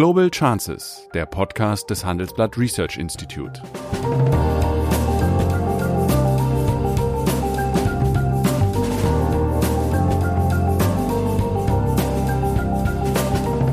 Global 0.00 0.30
Chances, 0.30 1.06
der 1.12 1.26
Podcast 1.26 1.90
des 1.90 2.06
Handelsblatt 2.06 2.56
Research 2.56 2.96
Institute. 2.96 3.60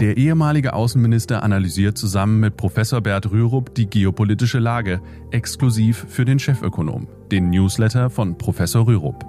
Der 0.02 0.18
ehemalige 0.18 0.74
Außenminister 0.74 1.44
analysiert 1.44 1.98
zusammen 1.98 2.42
mit 2.42 2.58
Professor 2.58 3.00
Bert 3.00 3.32
Rürup 3.32 3.74
die 3.76 3.90
geopolitische 3.90 4.60
Lage, 4.60 5.00
exklusiv 5.32 6.08
für 6.10 6.26
den 6.26 6.40
Chefökonom, 6.40 7.08
den 7.32 7.52
Newsletter 7.52 8.10
von 8.10 8.38
Professor 8.38 8.86
Rürup. 8.86 9.24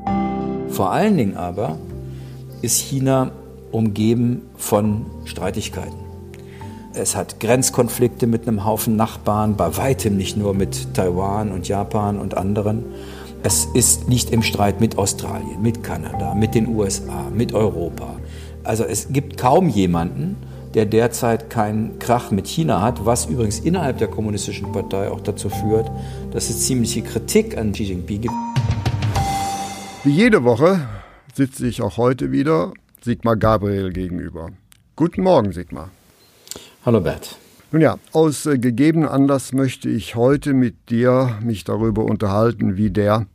Vor 0.71 0.91
allen 0.91 1.17
Dingen 1.17 1.37
aber 1.37 1.79
ist 2.61 2.81
China 2.81 3.31
umgeben 3.71 4.43
von 4.57 5.07
Streitigkeiten. 5.27 6.08
Es 6.95 7.15
hat 7.15 7.39
Grenzkonflikte 7.39 8.27
mit 8.27 8.49
einem 8.49 8.65
Haufen 8.65 8.97
Nachbarn, 8.97 9.57
bei 9.57 9.77
weitem 9.77 10.17
nicht 10.17 10.37
nur 10.37 10.55
mit 10.55 10.95
Taiwan 10.95 11.53
und 11.53 11.69
Japan 11.69 12.19
und 12.19 12.37
anderen. 12.37 12.85
Es 13.43 13.67
ist 13.67 14.09
nicht 14.09 14.31
im 14.31 14.43
Streit 14.43 14.81
mit 14.81 14.97
Australien, 14.97 15.61
mit 15.63 15.85
Kanada, 15.85 16.35
mit 16.35 16.55
den 16.55 16.67
USA, 16.67 17.29
mit 17.33 17.53
Europa. 17.53 18.17
Also 18.65 18.85
es 18.85 19.09
gibt 19.13 19.37
kaum 19.37 19.69
jemanden, 19.69 20.37
der 20.75 20.87
derzeit 20.87 21.51
keinen 21.51 21.99
Krach 21.99 22.31
mit 22.31 22.47
China 22.47 22.81
hat, 22.83 23.05
was 23.05 23.27
übrigens 23.27 23.61
innerhalb 23.61 23.99
der 23.99 24.09
Kommunistischen 24.09 24.73
Partei 24.73 25.11
auch 25.11 25.21
dazu 25.21 25.51
führt, 25.51 25.91
dass 26.33 26.51
es 26.51 26.67
ziemliche 26.67 27.03
Kritik 27.03 27.57
an 27.57 27.73
Xi 27.73 27.85
Jinping 27.85 28.23
gibt. 28.23 28.35
Wie 30.05 30.11
jede 30.11 30.43
Woche 30.43 30.89
sitze 31.35 31.67
ich 31.67 31.83
auch 31.83 31.99
heute 31.99 32.33
wieder 32.33 32.73
Sigmar 33.03 33.37
Gabriel 33.37 33.93
gegenüber. 33.93 34.51
Guten 34.97 35.23
Morgen, 35.23 35.53
Sigmar. 35.53 35.91
Hallo 36.89 37.03
Bert. 37.03 37.37
Nun 37.71 37.83
ja, 37.83 37.99
aus 38.13 38.47
äh, 38.47 38.57
gegebenem 38.57 39.11
Anlass 39.11 39.53
möchte 39.53 39.91
ich 39.91 40.15
heute 40.15 40.55
mit 40.55 40.89
dir 40.89 41.39
mich 41.43 41.65
darüber 41.65 42.07
unterhalten, 42.07 42.79
wie 42.79 42.91
der 42.91 43.27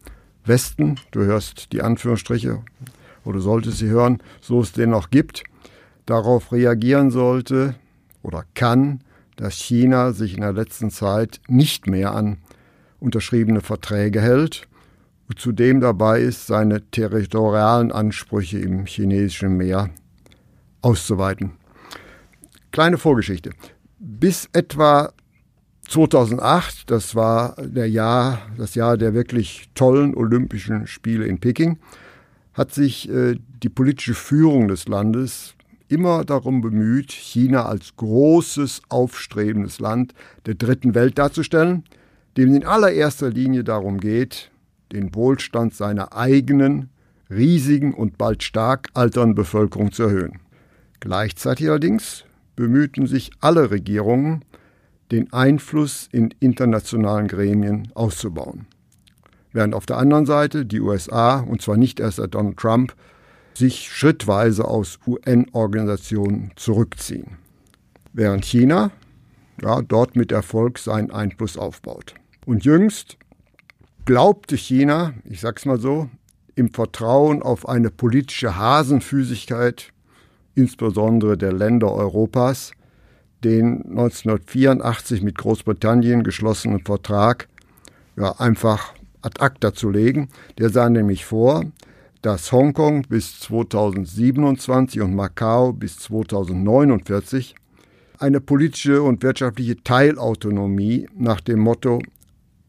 Westen, 0.43 0.99
du 1.11 1.21
hörst 1.21 1.71
die 1.71 1.83
Anführungsstriche 1.83 2.63
oder 3.23 3.39
solltest 3.41 3.77
sie 3.77 3.89
hören, 3.89 4.23
so 4.41 4.61
es 4.61 4.71
den 4.71 4.89
noch 4.89 5.11
gibt, 5.11 5.43
darauf 6.07 6.51
reagieren 6.51 7.11
sollte 7.11 7.75
oder 8.23 8.43
kann, 8.55 9.01
dass 9.35 9.53
China 9.53 10.13
sich 10.13 10.33
in 10.33 10.41
der 10.41 10.53
letzten 10.53 10.89
Zeit 10.89 11.39
nicht 11.47 11.85
mehr 11.85 12.15
an 12.15 12.37
unterschriebene 12.99 13.61
Verträge 13.61 14.19
hält 14.19 14.67
und 15.29 15.37
zudem 15.37 15.79
dabei 15.79 16.21
ist, 16.21 16.47
seine 16.47 16.89
territorialen 16.89 17.91
Ansprüche 17.91 18.57
im 18.57 18.87
chinesischen 18.87 19.57
Meer 19.57 19.91
auszuweiten. 20.81 21.51
Kleine 22.73 22.97
Vorgeschichte. 22.97 23.51
Bis 23.99 24.49
etwa 24.51 25.13
2008, 25.89 26.89
das 26.89 27.13
war 27.13 27.55
der 27.61 27.87
Jahr, 27.87 28.41
das 28.57 28.73
Jahr 28.73 28.97
der 28.97 29.13
wirklich 29.13 29.69
tollen 29.75 30.15
Olympischen 30.15 30.87
Spiele 30.87 31.27
in 31.27 31.39
Peking, 31.39 31.77
hat 32.55 32.73
sich 32.73 33.07
äh, 33.11 33.35
die 33.61 33.69
politische 33.69 34.15
Führung 34.15 34.69
des 34.69 34.87
Landes 34.87 35.53
immer 35.87 36.25
darum 36.25 36.61
bemüht, 36.61 37.11
China 37.11 37.67
als 37.67 37.95
großes, 37.95 38.81
aufstrebendes 38.89 39.79
Land 39.79 40.15
der 40.47 40.55
dritten 40.55 40.95
Welt 40.95 41.19
darzustellen, 41.19 41.83
dem 42.37 42.55
in 42.55 42.65
allererster 42.65 43.29
Linie 43.29 43.63
darum 43.63 43.99
geht, 43.99 44.49
den 44.91 45.13
Wohlstand 45.13 45.75
seiner 45.75 46.17
eigenen, 46.17 46.89
riesigen 47.29 47.93
und 47.93 48.17
bald 48.17 48.41
stark 48.41 48.89
alternden 48.95 49.35
Bevölkerung 49.35 49.91
zu 49.91 50.03
erhöhen. 50.03 50.39
Gleichzeitig 51.01 51.69
allerdings 51.69 52.25
bemühten 52.55 53.07
sich 53.07 53.31
alle 53.39 53.71
Regierungen, 53.71 54.43
den 55.11 55.31
Einfluss 55.33 56.07
in 56.11 56.33
internationalen 56.39 57.27
Gremien 57.27 57.89
auszubauen. 57.93 58.67
Während 59.51 59.75
auf 59.75 59.85
der 59.85 59.97
anderen 59.97 60.25
Seite 60.25 60.65
die 60.65 60.79
USA, 60.79 61.39
und 61.39 61.61
zwar 61.61 61.77
nicht 61.77 61.99
erst 61.99 62.17
seit 62.17 62.33
Donald 62.33 62.57
Trump, 62.57 62.95
sich 63.53 63.91
schrittweise 63.91 64.65
aus 64.65 64.99
UN-Organisationen 65.05 66.51
zurückziehen. 66.55 67.37
Während 68.13 68.45
China 68.45 68.91
ja, 69.61 69.81
dort 69.81 70.15
mit 70.15 70.31
Erfolg 70.31 70.79
seinen 70.79 71.11
Einfluss 71.11 71.57
aufbaut. 71.57 72.15
Und 72.45 72.65
jüngst 72.65 73.17
glaubte 74.05 74.57
China, 74.57 75.13
ich 75.23 75.41
sag's 75.41 75.65
mal 75.65 75.79
so, 75.79 76.09
im 76.55 76.73
Vertrauen 76.73 77.41
auf 77.41 77.67
eine 77.67 77.89
politische 77.89 78.57
Hasenfüßigkeit, 78.57 79.91
insbesondere 80.55 81.37
der 81.37 81.53
Länder 81.53 81.91
Europas, 81.91 82.71
den 83.43 83.83
1984 83.89 85.21
mit 85.21 85.37
Großbritannien 85.37 86.23
geschlossenen 86.23 86.81
Vertrag 86.81 87.47
ja, 88.15 88.31
einfach 88.39 88.93
ad 89.21 89.41
acta 89.41 89.73
zu 89.73 89.89
legen. 89.89 90.29
Der 90.57 90.69
sah 90.69 90.89
nämlich 90.89 91.25
vor, 91.25 91.65
dass 92.21 92.51
Hongkong 92.51 93.03
bis 93.03 93.39
2027 93.41 95.01
und 95.01 95.15
Macau 95.15 95.73
bis 95.73 95.99
2049 95.99 97.55
eine 98.19 98.39
politische 98.39 99.01
und 99.01 99.23
wirtschaftliche 99.23 99.83
Teilautonomie 99.83 101.07
nach 101.15 101.41
dem 101.41 101.59
Motto 101.59 101.99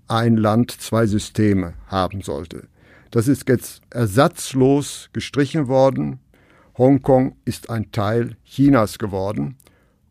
ein 0.08 0.36
Land, 0.36 0.72
zwei 0.72 1.06
Systeme 1.06 1.74
haben 1.86 2.22
sollte. 2.22 2.66
Das 3.10 3.28
ist 3.28 3.48
jetzt 3.48 3.82
ersatzlos 3.90 5.08
gestrichen 5.12 5.68
worden. 5.68 6.18
Hongkong 6.76 7.36
ist 7.44 7.70
ein 7.70 7.92
Teil 7.92 8.36
Chinas 8.44 8.98
geworden. 8.98 9.56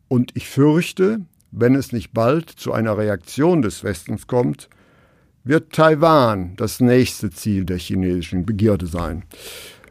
Und 0.07 0.31
ich 0.35 0.47
fürchte, 0.47 1.21
wenn 1.51 1.75
es 1.75 1.91
nicht 1.91 2.13
bald 2.13 2.49
zu 2.49 2.71
einer 2.71 2.97
Reaktion 2.97 3.61
des 3.61 3.83
Westens 3.83 4.27
kommt, 4.27 4.69
wird 5.43 5.73
Taiwan 5.73 6.55
das 6.55 6.79
nächste 6.79 7.29
Ziel 7.31 7.65
der 7.65 7.77
chinesischen 7.77 8.45
Begierde 8.45 8.87
sein. 8.87 9.23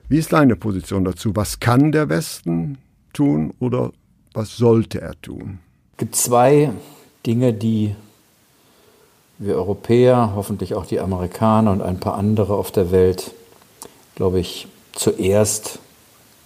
Wie 0.08 0.18
ist 0.18 0.32
deine 0.32 0.56
Position 0.56 1.04
dazu? 1.04 1.36
Was 1.36 1.60
kann 1.60 1.92
der 1.92 2.08
Westen 2.08 2.78
tun 3.12 3.52
oder 3.58 3.92
was 4.32 4.56
sollte 4.56 5.00
er 5.00 5.20
tun? 5.20 5.58
Es 5.92 5.98
gibt 5.98 6.16
zwei 6.16 6.70
Dinge, 7.26 7.52
die 7.52 7.94
wir 9.38 9.56
Europäer, 9.56 10.32
hoffentlich 10.34 10.74
auch 10.74 10.86
die 10.86 11.00
Amerikaner 11.00 11.72
und 11.72 11.82
ein 11.82 12.00
paar 12.00 12.14
andere 12.14 12.54
auf 12.54 12.70
der 12.70 12.90
Welt, 12.90 13.32
glaube 14.14 14.40
ich, 14.40 14.68
zuerst 14.92 15.80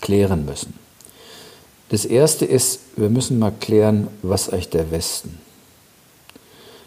klären 0.06 0.44
müssen. 0.46 0.74
Das 1.88 2.04
Erste 2.04 2.44
ist, 2.44 2.80
wir 2.96 3.10
müssen 3.10 3.38
mal 3.38 3.52
klären, 3.52 4.08
was 4.22 4.48
eigentlich 4.48 4.70
der 4.70 4.90
Westen 4.90 5.38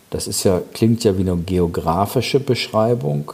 das 0.09 0.27
ist 0.27 0.43
ja, 0.43 0.61
klingt 0.73 1.03
ja 1.03 1.17
wie 1.17 1.21
eine 1.21 1.37
geografische 1.37 2.39
Beschreibung. 2.39 3.33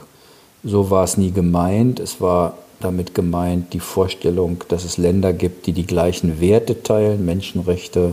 So 0.64 0.90
war 0.90 1.04
es 1.04 1.18
nie 1.18 1.32
gemeint. 1.32 2.00
Es 2.00 2.20
war 2.20 2.58
damit 2.80 3.16
gemeint 3.16 3.74
die 3.74 3.80
Vorstellung, 3.80 4.64
dass 4.68 4.84
es 4.84 4.98
Länder 4.98 5.32
gibt, 5.32 5.68
die 5.68 5.72
die 5.72 5.86
gleichen 5.86 6.42
Werte 6.42 6.84
teilen, 6.84 7.26
Menschenrechte, 7.26 8.12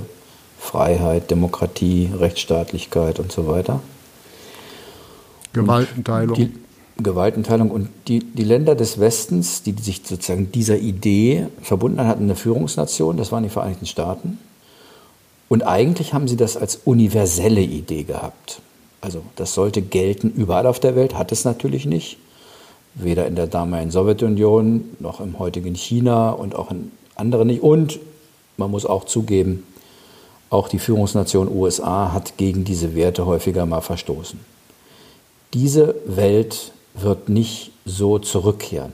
Freiheit, 0.58 1.30
Demokratie, 1.30 2.10
Rechtsstaatlichkeit 2.16 3.18
und 3.18 3.32
so 3.32 3.48
weiter. 3.48 3.80
Gewaltenteilung. 5.52 6.36
Die, 6.36 6.52
Gewaltenteilung 6.98 7.70
und 7.70 7.88
die, 8.08 8.20
die 8.20 8.44
Länder 8.44 8.74
des 8.74 9.00
Westens, 9.00 9.62
die 9.62 9.72
sich 9.72 10.02
sozusagen 10.04 10.52
dieser 10.52 10.78
Idee 10.78 11.46
verbunden 11.62 12.06
hatten, 12.06 12.24
eine 12.24 12.36
Führungsnation, 12.36 13.16
das 13.16 13.32
waren 13.32 13.42
die 13.42 13.48
Vereinigten 13.48 13.86
Staaten. 13.86 14.38
Und 15.48 15.62
eigentlich 15.62 16.14
haben 16.14 16.28
sie 16.28 16.36
das 16.36 16.56
als 16.56 16.80
universelle 16.84 17.60
Idee 17.60 18.04
gehabt. 18.04 18.60
Also 19.00 19.22
das 19.36 19.54
sollte 19.54 19.82
gelten 19.82 20.30
überall 20.30 20.66
auf 20.66 20.80
der 20.80 20.96
Welt, 20.96 21.14
hat 21.14 21.32
es 21.32 21.44
natürlich 21.44 21.86
nicht. 21.86 22.18
Weder 22.94 23.26
in 23.26 23.36
der 23.36 23.46
damaligen 23.46 23.90
Sowjetunion 23.90 24.84
noch 24.98 25.20
im 25.20 25.38
heutigen 25.38 25.74
China 25.74 26.30
und 26.30 26.54
auch 26.54 26.70
in 26.70 26.92
anderen 27.16 27.48
nicht. 27.48 27.62
Und 27.62 28.00
man 28.56 28.70
muss 28.70 28.86
auch 28.86 29.04
zugeben, 29.04 29.64
auch 30.50 30.68
die 30.68 30.78
Führungsnation 30.78 31.48
USA 31.48 32.12
hat 32.12 32.36
gegen 32.36 32.64
diese 32.64 32.94
Werte 32.94 33.26
häufiger 33.26 33.64
mal 33.66 33.80
verstoßen. 33.80 34.38
Diese 35.54 35.94
Welt 36.06 36.72
wird 36.94 37.28
nicht 37.28 37.72
so 37.84 38.18
zurückkehren, 38.18 38.92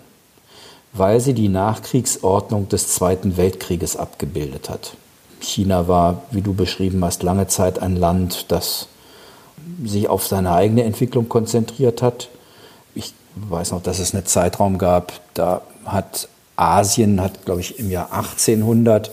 weil 0.93 1.21
sie 1.21 1.35
die 1.35 1.49
Nachkriegsordnung 1.49 2.69
des 2.69 2.89
Zweiten 2.89 3.37
Weltkrieges 3.37 3.97
abgebildet 3.97 4.71
hat. 4.71 4.97
China 5.41 5.89
war, 5.89 6.23
wie 6.31 6.43
du 6.43 6.55
beschrieben 6.55 7.05
hast, 7.05 7.23
lange 7.23 7.47
Zeit 7.47 7.81
ein 7.81 7.97
Land, 7.97 8.47
das 8.49 8.89
sich 9.85 10.09
auf 10.09 10.27
seine 10.27 10.53
eigene 10.53 10.85
Entwicklung 10.85 11.29
konzentriert 11.29 12.03
hat. 12.03 12.29
Ich 12.95 13.13
weiß 13.35 13.73
noch, 13.73 13.83
dass 13.83 13.99
es 13.99 14.15
einen 14.15 14.27
Zeitraum 14.27 14.79
gab, 14.79 15.13
da 15.35 15.63
hat 15.85 16.29
Asien, 16.57 17.21
hat 17.21 17.45
glaube 17.45 17.61
ich 17.61 17.79
im 17.79 17.91
Jahr 17.91 18.13
1800 18.13 19.11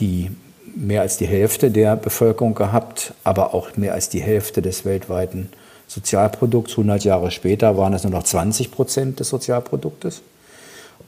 die 0.00 0.30
mehr 0.74 1.02
als 1.02 1.18
die 1.18 1.26
Hälfte 1.26 1.70
der 1.70 1.96
Bevölkerung 1.96 2.54
gehabt, 2.54 3.12
aber 3.24 3.54
auch 3.54 3.76
mehr 3.76 3.92
als 3.92 4.08
die 4.08 4.22
Hälfte 4.22 4.62
des 4.62 4.84
weltweiten 4.84 5.50
Sozialprodukts. 5.92 6.72
100 6.72 7.04
Jahre 7.04 7.30
später 7.30 7.76
waren 7.76 7.92
es 7.92 8.02
nur 8.02 8.12
noch 8.12 8.22
20 8.22 8.70
Prozent 8.70 9.20
des 9.20 9.28
Sozialproduktes. 9.28 10.22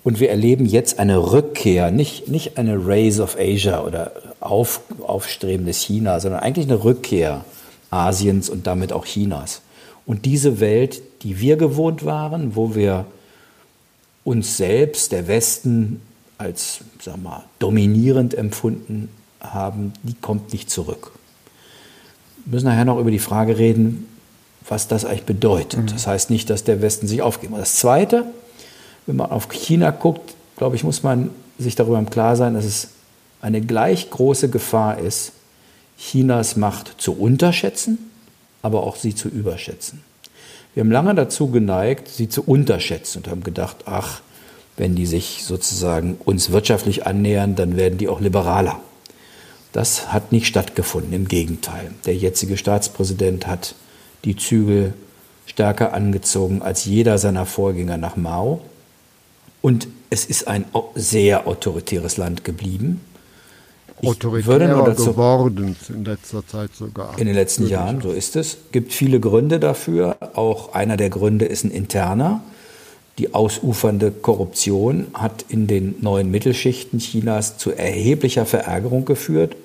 Und 0.03 0.21
wir 0.21 0.29
erleben 0.29 0.67
jetzt 0.67 0.99
eine 0.99 1.33
Rückkehr, 1.33 1.91
nicht, 1.91 2.29
nicht 2.29 2.59
eine 2.59 2.87
Race 2.87 3.21
of 3.21 3.37
Asia 3.39 3.83
oder 3.83 4.13
auf, 4.41 4.83
aufstrebendes 5.01 5.81
China, 5.81 6.21
sondern 6.21 6.41
eigentlich 6.41 6.67
eine 6.67 6.85
Rückkehr 6.85 7.45
Asiens 7.91 8.51
und 8.51 8.67
damit 8.67 8.93
auch 8.93 9.07
Chinas. 9.07 9.63
Und 10.05 10.27
diese 10.27 10.61
Welt, 10.61 11.01
die 11.23 11.41
wir 11.41 11.57
gewohnt 11.57 12.05
waren, 12.05 12.55
wo 12.55 12.75
wir 12.75 13.07
uns 14.25 14.59
selbst, 14.59 15.13
der 15.13 15.27
Westen, 15.29 16.03
als 16.37 16.81
sag 17.01 17.23
mal, 17.23 17.45
dominierend 17.59 18.35
empfunden 18.35 19.09
haben, 19.41 19.95
die 20.03 20.15
kommt 20.15 20.53
nicht 20.53 20.69
zurück. 20.69 21.13
Wir 22.45 22.55
müssen 22.55 22.67
nachher 22.67 22.85
noch 22.85 22.99
über 22.99 23.11
die 23.11 23.19
Frage 23.19 23.57
reden, 23.57 24.07
was 24.69 24.89
das 24.89 25.05
eigentlich 25.05 25.25
bedeutet. 25.25 25.83
Mhm. 25.83 25.87
Das 25.89 26.07
heißt 26.07 26.31
nicht, 26.31 26.51
dass 26.51 26.65
der 26.65 26.81
Westen 26.83 27.07
sich 27.07 27.23
aufgeben 27.23 27.53
muss. 27.53 27.61
Das 27.61 27.77
Zweite, 27.77 28.27
wenn 29.07 29.17
man 29.17 29.31
auf 29.31 29.49
China 29.49 29.91
guckt, 29.91 30.35
glaube 30.57 30.77
ich, 30.77 30.85
muss 30.85 31.03
man 31.03 31.31
sich 31.59 31.75
darüber 31.75 31.99
im 31.99 32.11
Klaren 32.11 32.37
sein, 32.37 32.55
dass 32.55 32.65
es 32.65 32.89
eine 33.41 33.61
gleich 33.61 34.11
große 34.11 34.49
Gefahr 34.49 34.99
ist, 34.99 35.33
Chinas 35.99 36.57
Macht 36.57 36.95
zu 36.99 37.13
unterschätzen, 37.13 38.11
aber 38.63 38.83
auch 38.83 38.97
sie 38.97 39.15
zu 39.15 39.29
überschätzen. 39.29 40.03
Wir 40.75 40.81
haben 40.83 40.91
lange 40.91 41.15
dazu 41.15 41.49
geneigt, 41.49 42.09
sie 42.09 42.29
zu 42.29 42.43
unterschätzen 42.43 43.19
und 43.19 43.29
haben 43.29 43.45
gedacht, 43.45 43.85
ach, 43.87 44.23
wenn 44.77 44.97
die 44.97 45.07
sich 45.07 45.45
sozusagen 45.45 46.17
uns 46.25 46.51
wirtschaftlich 46.51 47.07
annähern, 47.07 47.55
dann 47.55 47.77
werden 47.77 47.99
die 47.99 48.09
auch 48.09 48.21
liberaler. 48.21 48.81
Das 49.73 50.13
hat 50.13 50.33
nicht 50.33 50.47
stattgefunden, 50.47 51.13
im 51.13 51.29
Gegenteil. 51.29 51.93
Der 52.07 52.17
jetzige 52.17 52.57
Staatspräsident 52.57 53.47
hat 53.47 53.75
die 54.25 54.37
Zügel 54.37 54.95
stärker 55.47 55.93
angezogen 55.93 56.63
als 56.63 56.85
jeder 56.85 57.19
seiner 57.19 57.47
Vorgänger 57.47 57.97
nach 57.97 58.17
Mao. 58.17 58.61
Und 59.63 59.89
es 60.11 60.25
ist 60.25 60.49
ein 60.49 60.65
sehr 60.95 61.47
autoritäres 61.47 62.17
Land 62.17 62.45
geblieben. 62.45 63.01
Autoritärer 64.05 64.85
dazu, 64.85 65.13
geworden 65.13 65.77
in 65.89 66.05
letzter 66.05 66.47
Zeit 66.47 66.75
sogar. 66.75 67.19
In 67.19 67.27
den 67.27 67.35
letzten 67.35 67.69
Jahren, 67.69 68.01
so 68.03 68.11
ist 68.11 68.37
es. 68.37 68.55
Es 68.55 68.59
gibt 68.73 68.93
viele 68.93 69.21
Gründe 69.21 69.61
dafür. 69.61 70.17
Auch 70.35 70.75
einer 70.75 70.97
der 70.97 71.11
Gründe 71.11 71.47
ist 71.47 71.65
ein 71.65 71.71
interner. 71.71 72.43
Die 73.19 73.33
ausufernde 73.33 74.11
Korruption 74.11 75.07
hat 75.15 75.45
in 75.49 75.67
den 75.69 75.95
neuen 76.01 76.31
Mittelschichten 76.31 76.99
Chinas 76.99 77.57
zu 77.59 77.71
erheblicher 77.71 78.45
Verärgerung 78.45 79.05
geführt. 79.05 79.57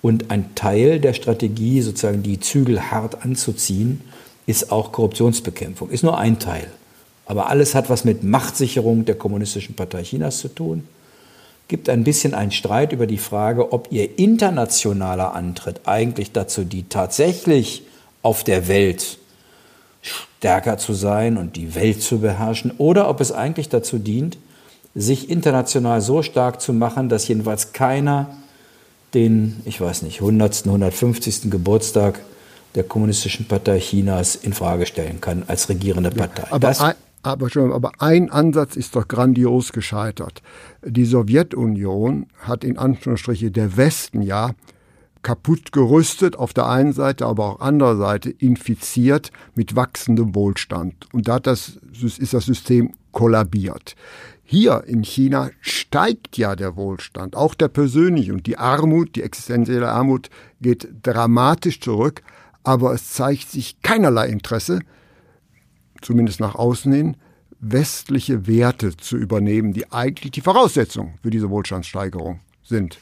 Und 0.00 0.30
ein 0.30 0.54
Teil 0.54 1.00
der 1.00 1.12
Strategie, 1.12 1.80
sozusagen 1.80 2.22
die 2.22 2.40
Zügel 2.40 2.90
hart 2.90 3.24
anzuziehen, 3.24 4.00
ist 4.46 4.72
auch 4.72 4.92
Korruptionsbekämpfung. 4.92 5.90
Ist 5.90 6.04
nur 6.04 6.18
ein 6.18 6.38
Teil. 6.38 6.68
Aber 7.26 7.48
alles 7.48 7.74
hat 7.74 7.90
was 7.90 8.04
mit 8.04 8.22
Machtsicherung 8.24 9.04
der 9.04 9.16
Kommunistischen 9.16 9.74
Partei 9.74 10.02
Chinas 10.02 10.38
zu 10.38 10.48
tun. 10.48 10.88
Gibt 11.68 11.90
ein 11.90 12.04
bisschen 12.04 12.32
einen 12.32 12.52
Streit 12.52 12.92
über 12.92 13.06
die 13.06 13.18
Frage, 13.18 13.72
ob 13.72 13.88
ihr 13.90 14.18
internationaler 14.18 15.34
Antritt 15.34 15.82
eigentlich 15.84 16.32
dazu 16.32 16.64
dient, 16.64 16.90
tatsächlich 16.90 17.82
auf 18.22 18.44
der 18.44 18.68
Welt 18.68 19.18
stärker 20.00 20.78
zu 20.78 20.94
sein 20.94 21.36
und 21.36 21.56
die 21.56 21.74
Welt 21.74 22.00
zu 22.02 22.20
beherrschen, 22.20 22.72
oder 22.78 23.10
ob 23.10 23.20
es 23.20 23.32
eigentlich 23.32 23.68
dazu 23.68 23.98
dient, 23.98 24.38
sich 24.94 25.28
international 25.28 26.00
so 26.00 26.22
stark 26.22 26.62
zu 26.62 26.72
machen, 26.72 27.10
dass 27.10 27.28
jedenfalls 27.28 27.72
keiner 27.72 28.38
den, 29.14 29.60
ich 29.64 29.80
weiß 29.80 30.02
nicht, 30.02 30.20
100., 30.20 30.66
150. 30.66 31.50
Geburtstag 31.50 32.20
der 32.74 32.84
Kommunistischen 32.84 33.46
Partei 33.46 33.78
Chinas 33.80 34.36
in 34.36 34.52
Frage 34.52 34.86
stellen 34.86 35.20
kann 35.20 35.44
als 35.46 35.68
regierende 35.68 36.10
Partei. 36.10 36.42
Ja, 36.42 36.52
aber, 36.52 36.80
ein, 36.80 36.94
aber, 37.22 37.50
schon, 37.50 37.72
aber 37.72 37.92
ein 37.98 38.30
Ansatz 38.30 38.76
ist 38.76 38.94
doch 38.94 39.08
grandios 39.08 39.72
gescheitert. 39.72 40.42
Die 40.84 41.06
Sowjetunion 41.06 42.26
hat 42.38 42.64
in 42.64 42.78
Anführungsstriche 42.78 43.50
der 43.50 43.76
Westen 43.76 44.22
ja 44.22 44.52
kaputt 45.22 45.72
gerüstet, 45.72 46.36
auf 46.36 46.54
der 46.54 46.68
einen 46.68 46.92
Seite, 46.92 47.26
aber 47.26 47.46
auch 47.46 47.60
anderer 47.60 47.96
Seite 47.96 48.30
infiziert 48.30 49.32
mit 49.54 49.74
wachsendem 49.74 50.34
Wohlstand. 50.34 51.06
Und 51.12 51.28
da 51.28 51.40
das, 51.40 51.78
ist 52.00 52.34
das 52.34 52.44
System 52.44 52.92
kollabiert. 53.12 53.96
Hier 54.50 54.84
in 54.86 55.02
China 55.02 55.50
steigt 55.60 56.38
ja 56.38 56.56
der 56.56 56.74
Wohlstand, 56.74 57.36
auch 57.36 57.54
der 57.54 57.68
persönliche. 57.68 58.32
Und 58.32 58.46
die 58.46 58.56
Armut, 58.56 59.14
die 59.14 59.22
existenzielle 59.22 59.90
Armut 59.90 60.30
geht 60.62 60.88
dramatisch 61.02 61.82
zurück. 61.82 62.22
Aber 62.64 62.94
es 62.94 63.12
zeigt 63.12 63.50
sich 63.50 63.82
keinerlei 63.82 64.28
Interesse, 64.28 64.80
zumindest 66.00 66.40
nach 66.40 66.54
außen 66.54 66.90
hin, 66.90 67.16
westliche 67.60 68.46
Werte 68.46 68.96
zu 68.96 69.18
übernehmen, 69.18 69.74
die 69.74 69.92
eigentlich 69.92 70.30
die 70.30 70.40
Voraussetzung 70.40 71.18
für 71.20 71.28
diese 71.28 71.50
Wohlstandssteigerung 71.50 72.40
sind. 72.64 73.00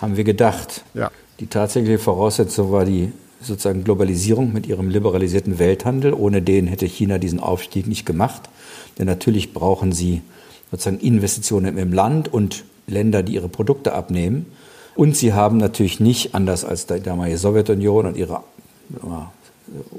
Haben 0.00 0.16
wir 0.16 0.24
gedacht. 0.24 0.82
Ja. 0.94 1.12
Die 1.38 1.46
tatsächliche 1.46 2.00
Voraussetzung 2.00 2.72
war 2.72 2.84
die 2.84 3.12
sozusagen 3.40 3.84
Globalisierung 3.84 4.52
mit 4.52 4.66
ihrem 4.66 4.88
liberalisierten 4.90 5.60
Welthandel. 5.60 6.12
Ohne 6.14 6.42
den 6.42 6.66
hätte 6.66 6.86
China 6.86 7.18
diesen 7.18 7.38
Aufstieg 7.38 7.86
nicht 7.86 8.04
gemacht. 8.04 8.50
Denn 8.98 9.06
natürlich 9.06 9.54
brauchen 9.54 9.92
sie 9.92 10.22
sozusagen 10.70 10.98
Investitionen 10.98 11.78
im 11.78 11.92
Land 11.92 12.32
und 12.32 12.64
Länder, 12.86 13.22
die 13.22 13.34
ihre 13.34 13.48
Produkte 13.48 13.92
abnehmen. 13.94 14.46
Und 14.94 15.16
sie 15.16 15.32
haben 15.32 15.56
natürlich 15.56 16.00
nicht, 16.00 16.34
anders 16.34 16.64
als 16.64 16.86
die 16.86 17.00
damalige 17.00 17.38
Sowjetunion 17.38 18.06
und 18.06 18.16
ihre 18.16 18.40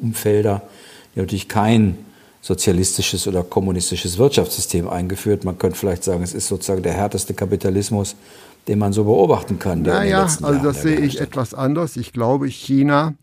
Umfelder, 0.01 0.62
natürlich 1.15 1.47
kein 1.47 1.97
sozialistisches 2.41 3.27
oder 3.27 3.44
kommunistisches 3.44 4.17
Wirtschaftssystem 4.17 4.88
eingeführt. 4.88 5.44
Man 5.45 5.57
könnte 5.57 5.77
vielleicht 5.77 6.03
sagen, 6.03 6.21
es 6.21 6.33
ist 6.33 6.47
sozusagen 6.47 6.83
der 6.83 6.94
härteste 6.94 7.33
Kapitalismus, 7.33 8.15
den 8.67 8.79
man 8.79 8.94
so 8.94 9.03
beobachten 9.03 9.57
kann. 9.57 9.81
naja, 9.81 10.23
also 10.23 10.63
das 10.63 10.81
sehe 10.81 11.00
ich 11.00 11.19
etwas 11.19 11.53
anders. 11.53 11.97
Ich 11.97 12.13
glaube, 12.13 12.47
China 12.47 13.15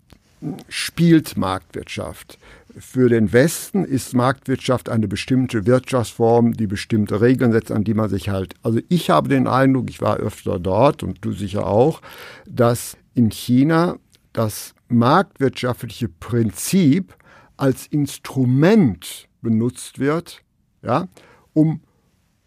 spielt 0.69 1.37
Marktwirtschaft. 1.37 2.39
Für 2.79 3.09
den 3.09 3.33
Westen 3.33 3.85
ist 3.85 4.15
Marktwirtschaft 4.15 4.89
eine 4.89 5.07
bestimmte 5.07 5.67
Wirtschaftsform, 5.67 6.53
die 6.53 6.67
bestimmte 6.67 7.21
Regeln 7.21 7.53
setzt, 7.53 7.71
an 7.71 7.85
die 7.85 7.95
man 7.95 8.09
sich 8.09 8.31
halt. 8.31 8.55
Also 8.63 8.81
ich 8.89 9.11
habe 9.11 9.29
den 9.29 9.47
Eindruck, 9.47 9.91
ich 9.91 10.01
war 10.01 10.17
öfter 10.17 10.59
dort 10.59 11.03
und 11.03 11.25
du 11.25 11.33
sicher 11.33 11.67
auch, 11.67 12.01
dass 12.47 12.97
in 13.15 13.31
China 13.31 13.97
das 14.33 14.75
marktwirtschaftliche 14.89 16.09
Prinzip 16.09 17.15
als 17.57 17.87
Instrument 17.87 19.29
benutzt 19.43 19.99
wird, 19.99 20.43
ja, 20.83 21.09
um 21.53 21.81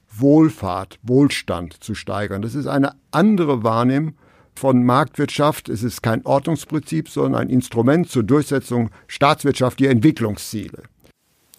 Wohlfahrt, 0.10 1.00
Wohlstand 1.04 1.84
zu 1.84 1.94
steigern. 1.94 2.42
Das 2.42 2.56
ist 2.56 2.68
eine 2.68 2.94
andere 3.12 3.64
Wahrnehmung 3.64 4.16
von 4.60 4.84
Marktwirtschaft. 4.84 5.70
Es 5.70 5.84
ist 5.84 6.02
kein 6.02 6.26
Ordnungsprinzip, 6.26 7.10
sondern 7.10 7.42
ein 7.42 7.50
Instrument 7.50 8.10
zur 8.10 8.24
Durchsetzung 8.24 8.90
staatswirtschaftlicher 9.08 9.92
Entwicklungsziele. 9.92 10.84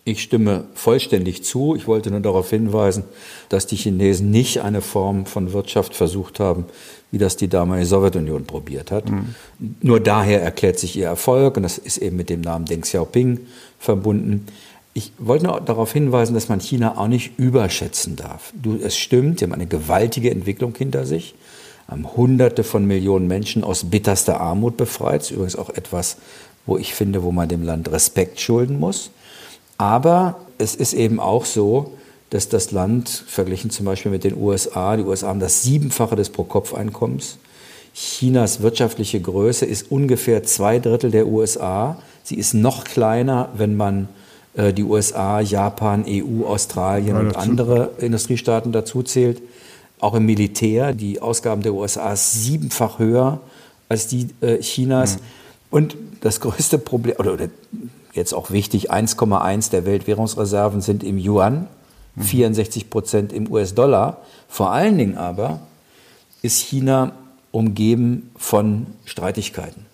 Ich 0.09 0.23
stimme 0.23 0.67
vollständig 0.75 1.43
zu. 1.43 1.75
Ich 1.75 1.89
wollte 1.89 2.13
nur 2.13 2.21
darauf 2.21 2.51
hinweisen, 2.51 3.03
dass 3.49 3.67
die 3.67 3.75
Chinesen 3.75 4.31
nicht 4.31 4.61
eine 4.61 4.81
Form 4.81 5.27
von 5.27 5.53
Wirtschaft 5.53 5.97
versucht 5.97 6.39
haben, 6.39 6.67
wie 7.11 7.19
das 7.19 7.37
die 7.37 7.49
damalige 7.49 7.87
Sowjetunion 7.87 8.45
probiert 8.45 8.93
hat. 8.93 9.11
Mhm. 9.11 9.35
Nur 9.83 9.99
daher 9.99 10.41
erklärt 10.43 10.79
sich 10.79 10.97
ihr 10.97 11.07
Erfolg 11.07 11.57
und 11.57 11.65
das 11.65 11.77
ist 11.77 11.99
eben 11.99 12.17
mit 12.17 12.31
dem 12.31 12.41
Namen 12.41 12.67
Deng 12.67 12.83
Xiaoping 12.83 13.41
verbunden. 13.81 14.47
Ich 14.95 15.13
wollte 15.19 15.47
nur 15.47 15.61
darauf 15.61 15.93
hinweisen, 15.93 16.35
dass 16.35 16.49
man 16.49 16.61
China 16.61 16.97
auch 16.99 17.09
nicht 17.09 17.37
überschätzen 17.37 18.15
darf. 18.15 18.53
Du, 18.55 18.79
es 18.81 18.97
stimmt, 18.97 19.41
sie 19.41 19.45
haben 19.45 19.53
eine 19.53 19.67
gewaltige 19.67 20.31
Entwicklung 20.31 20.73
hinter 20.77 21.05
sich 21.05 21.35
haben 21.89 22.17
Hunderte 22.17 22.65
von 22.65 22.85
Millionen 22.85 23.27
Menschen 23.27 23.63
aus 23.63 23.85
bitterster 23.85 24.41
Armut 24.41 24.77
befreit. 24.77 25.21
Das 25.21 25.31
ist 25.31 25.33
übrigens 25.33 25.57
auch 25.57 25.71
etwas, 25.71 26.17
wo 26.67 26.77
ich 26.77 26.95
finde, 26.95 27.23
wo 27.23 27.31
man 27.33 27.49
dem 27.49 27.63
Land 27.63 27.91
Respekt 27.91 28.41
schulden 28.41 28.79
muss. 28.79 29.11
Aber 29.79 30.37
es 30.59 30.75
ist 30.75 30.95
eben 30.95 31.21
auch 31.21 31.45
so, 31.45 31.93
dass 32.31 32.49
das 32.49 32.73
Land, 32.73 33.09
verglichen 33.09 33.71
zum 33.71 33.87
Beispiel 33.87 34.11
mit 34.11 34.25
den 34.25 34.37
USA, 34.37 34.97
die 34.97 35.05
USA 35.05 35.29
haben 35.29 35.41
das 35.41 35.63
Siebenfache 35.63 36.17
des 36.17 36.31
Pro-Kopf-Einkommens. 36.31 37.39
Chinas 37.95 38.61
wirtschaftliche 38.63 39.21
Größe 39.21 39.65
ist 39.65 39.91
ungefähr 39.91 40.43
zwei 40.43 40.79
Drittel 40.81 41.11
der 41.13 41.29
USA. 41.29 41.99
Sie 42.25 42.35
ist 42.35 42.53
noch 42.53 42.85
kleiner, 42.85 43.51
wenn 43.57 43.77
man 43.77 44.09
äh, 44.55 44.73
die 44.73 44.83
USA, 44.83 45.41
Japan, 45.41 46.05
EU, 46.07 46.45
Australien 46.45 47.15
ja, 47.15 47.21
und 47.21 47.37
andere 47.37 47.93
Industriestaaten 47.99 48.73
dazu 48.73 49.03
zählt 49.03 49.41
auch 50.01 50.15
im 50.15 50.27
Militär. 50.27 50.93
Die 50.93 51.21
Ausgaben 51.21 51.63
der 51.63 51.75
USA 51.75 52.15
sind 52.17 52.43
siebenfach 52.43 52.99
höher 52.99 53.41
als 53.89 54.07
die 54.09 54.29
äh, 54.41 54.59
Chinas. 54.59 55.17
Mhm. 55.17 55.21
Und 55.71 55.97
das 56.21 56.41
größte 56.41 56.79
Problem, 56.79 57.17
oder, 57.19 57.35
oder 57.35 57.49
jetzt 58.13 58.33
auch 58.33 58.51
wichtig, 58.51 58.93
1,1 58.93 59.71
der 59.71 59.85
Weltwährungsreserven 59.85 60.81
sind 60.81 61.05
im 61.05 61.19
Yuan, 61.19 61.69
mhm. 62.15 62.23
64 62.23 62.91
Prozent 62.91 63.33
im 63.33 63.51
US-Dollar. 63.51 64.19
Vor 64.49 64.73
allen 64.73 64.99
Dingen 64.99 65.17
aber 65.17 65.61
ist 66.43 66.61
China 66.61 67.13
umgeben 67.51 68.31
von 68.37 68.87
Streitigkeiten. 69.05 69.87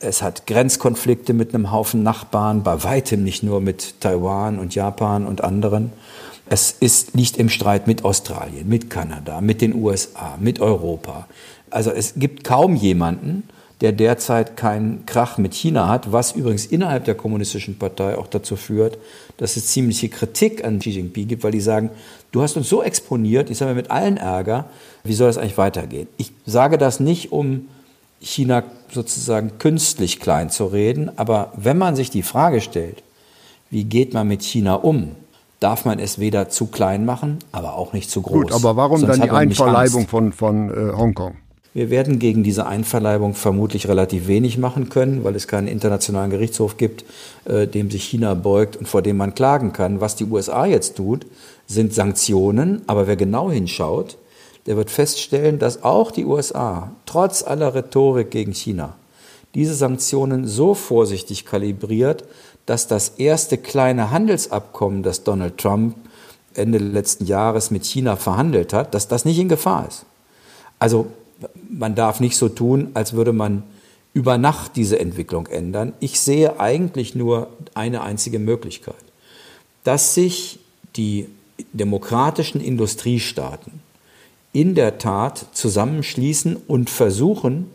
Es 0.00 0.20
hat 0.20 0.48
Grenzkonflikte 0.48 1.32
mit 1.32 1.54
einem 1.54 1.70
Haufen 1.70 2.02
Nachbarn, 2.02 2.64
bei 2.64 2.82
weitem 2.82 3.22
nicht 3.22 3.44
nur 3.44 3.60
mit 3.60 4.00
Taiwan 4.00 4.58
und 4.58 4.74
Japan 4.74 5.24
und 5.24 5.44
anderen. 5.44 5.92
Es 6.52 6.76
ist, 6.80 7.14
liegt 7.14 7.38
im 7.38 7.48
Streit 7.48 7.86
mit 7.86 8.04
Australien, 8.04 8.68
mit 8.68 8.90
Kanada, 8.90 9.40
mit 9.40 9.62
den 9.62 9.74
USA, 9.74 10.36
mit 10.38 10.60
Europa, 10.60 11.26
Also 11.70 11.90
es 11.90 12.12
gibt 12.16 12.44
kaum 12.44 12.76
jemanden, 12.76 13.44
der 13.80 13.92
derzeit 13.92 14.54
keinen 14.54 15.06
Krach 15.06 15.38
mit 15.38 15.54
China 15.54 15.88
hat, 15.88 16.12
was 16.12 16.32
übrigens 16.32 16.66
innerhalb 16.66 17.06
der 17.06 17.14
Kommunistischen 17.14 17.78
Partei 17.78 18.18
auch 18.18 18.26
dazu 18.26 18.56
führt, 18.56 18.98
dass 19.38 19.56
es 19.56 19.68
ziemliche 19.68 20.10
Kritik 20.10 20.62
an 20.62 20.80
Xi 20.80 20.90
Jinping 20.90 21.26
gibt, 21.26 21.42
weil 21.42 21.52
die 21.52 21.60
sagen, 21.62 21.88
du 22.32 22.42
hast 22.42 22.58
uns 22.58 22.68
so 22.68 22.82
exponiert, 22.82 23.48
ich 23.48 23.56
sage 23.56 23.70
mir 23.70 23.76
mit 23.76 23.90
allen 23.90 24.18
Ärger, 24.18 24.66
wie 25.04 25.14
soll 25.14 25.28
das 25.28 25.38
eigentlich 25.38 25.56
weitergehen? 25.56 26.08
Ich 26.18 26.32
sage 26.44 26.76
das 26.76 27.00
nicht, 27.00 27.32
um 27.32 27.68
China 28.20 28.62
sozusagen 28.92 29.56
künstlich 29.56 30.20
klein 30.20 30.50
zu 30.50 30.66
reden, 30.66 31.10
aber 31.16 31.54
wenn 31.56 31.78
man 31.78 31.96
sich 31.96 32.10
die 32.10 32.22
Frage 32.22 32.60
stellt, 32.60 33.02
wie 33.70 33.84
geht 33.84 34.12
man 34.12 34.28
mit 34.28 34.42
China 34.42 34.74
um, 34.74 35.16
darf 35.62 35.84
man 35.84 35.98
es 35.98 36.18
weder 36.18 36.48
zu 36.48 36.66
klein 36.66 37.04
machen, 37.04 37.38
aber 37.52 37.76
auch 37.76 37.92
nicht 37.92 38.10
zu 38.10 38.22
groß. 38.22 38.32
Gut, 38.32 38.52
aber 38.52 38.76
warum 38.76 39.00
Sonst 39.00 39.18
dann 39.18 39.22
die 39.22 39.30
Einverleibung 39.30 40.08
von, 40.08 40.32
von 40.32 40.70
äh, 40.70 40.92
Hongkong? 40.96 41.36
Wir 41.74 41.88
werden 41.88 42.18
gegen 42.18 42.42
diese 42.42 42.66
Einverleibung 42.66 43.34
vermutlich 43.34 43.88
relativ 43.88 44.26
wenig 44.26 44.58
machen 44.58 44.90
können, 44.90 45.24
weil 45.24 45.34
es 45.34 45.48
keinen 45.48 45.68
internationalen 45.68 46.30
Gerichtshof 46.30 46.76
gibt, 46.76 47.04
äh, 47.46 47.66
dem 47.66 47.90
sich 47.90 48.04
China 48.04 48.34
beugt 48.34 48.76
und 48.76 48.86
vor 48.86 49.00
dem 49.00 49.16
man 49.16 49.34
klagen 49.34 49.72
kann. 49.72 50.00
Was 50.00 50.16
die 50.16 50.24
USA 50.24 50.66
jetzt 50.66 50.96
tut, 50.96 51.26
sind 51.66 51.94
Sanktionen, 51.94 52.82
aber 52.86 53.06
wer 53.06 53.16
genau 53.16 53.50
hinschaut, 53.50 54.18
der 54.66 54.76
wird 54.76 54.90
feststellen, 54.90 55.58
dass 55.58 55.82
auch 55.82 56.10
die 56.10 56.26
USA 56.26 56.92
trotz 57.06 57.42
aller 57.42 57.74
Rhetorik 57.74 58.30
gegen 58.30 58.52
China 58.52 58.96
diese 59.54 59.74
Sanktionen 59.74 60.46
so 60.46 60.74
vorsichtig 60.74 61.44
kalibriert, 61.44 62.24
dass 62.66 62.86
das 62.86 63.10
erste 63.10 63.58
kleine 63.58 64.10
Handelsabkommen, 64.10 65.02
das 65.02 65.24
Donald 65.24 65.58
Trump 65.58 65.96
Ende 66.54 66.78
letzten 66.78 67.24
Jahres 67.26 67.70
mit 67.70 67.84
China 67.84 68.16
verhandelt 68.16 68.72
hat, 68.72 68.94
dass 68.94 69.08
das 69.08 69.24
nicht 69.24 69.38
in 69.38 69.48
Gefahr 69.48 69.88
ist. 69.88 70.04
Also 70.78 71.06
man 71.70 71.94
darf 71.94 72.20
nicht 72.20 72.36
so 72.36 72.48
tun, 72.48 72.90
als 72.94 73.14
würde 73.14 73.32
man 73.32 73.62
über 74.14 74.36
Nacht 74.38 74.76
diese 74.76 74.98
Entwicklung 74.98 75.46
ändern. 75.46 75.94
Ich 76.00 76.20
sehe 76.20 76.60
eigentlich 76.60 77.14
nur 77.14 77.48
eine 77.74 78.02
einzige 78.02 78.38
Möglichkeit, 78.38 78.94
dass 79.84 80.14
sich 80.14 80.60
die 80.96 81.28
demokratischen 81.72 82.60
Industriestaaten 82.60 83.80
in 84.52 84.74
der 84.74 84.98
Tat 84.98 85.46
zusammenschließen 85.52 86.56
und 86.68 86.90
versuchen, 86.90 87.70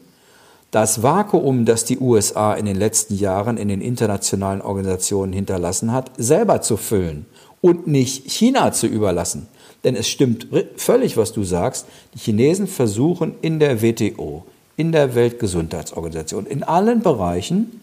das 0.78 1.02
Vakuum, 1.02 1.66
das 1.66 1.86
die 1.86 1.98
USA 1.98 2.54
in 2.54 2.68
den 2.68 2.76
letzten 2.76 3.16
Jahren 3.16 3.58
in 3.58 3.68
den 3.68 3.82
internationalen 3.82 4.62
Organisationen 4.62 5.34
hinterlassen 5.34 5.92
hat, 5.92 6.12
selber 6.18 6.62
zu 6.62 6.78
füllen 6.78 7.26
und 7.62 7.88
nicht 7.88 8.30
China 8.30 8.72
zu 8.72 8.86
überlassen. 8.86 9.48
Denn 9.84 9.96
es 9.96 10.08
stimmt 10.08 10.46
völlig, 10.76 11.18
was 11.18 11.34
du 11.34 11.44
sagst. 11.44 11.88
Die 12.14 12.20
Chinesen 12.20 12.68
versuchen 12.68 13.34
in 13.42 13.58
der 13.58 13.82
WTO, 13.82 14.44
in 14.76 14.92
der 14.92 15.16
Weltgesundheitsorganisation, 15.16 16.46
in 16.46 16.62
allen 16.62 17.02
Bereichen 17.02 17.82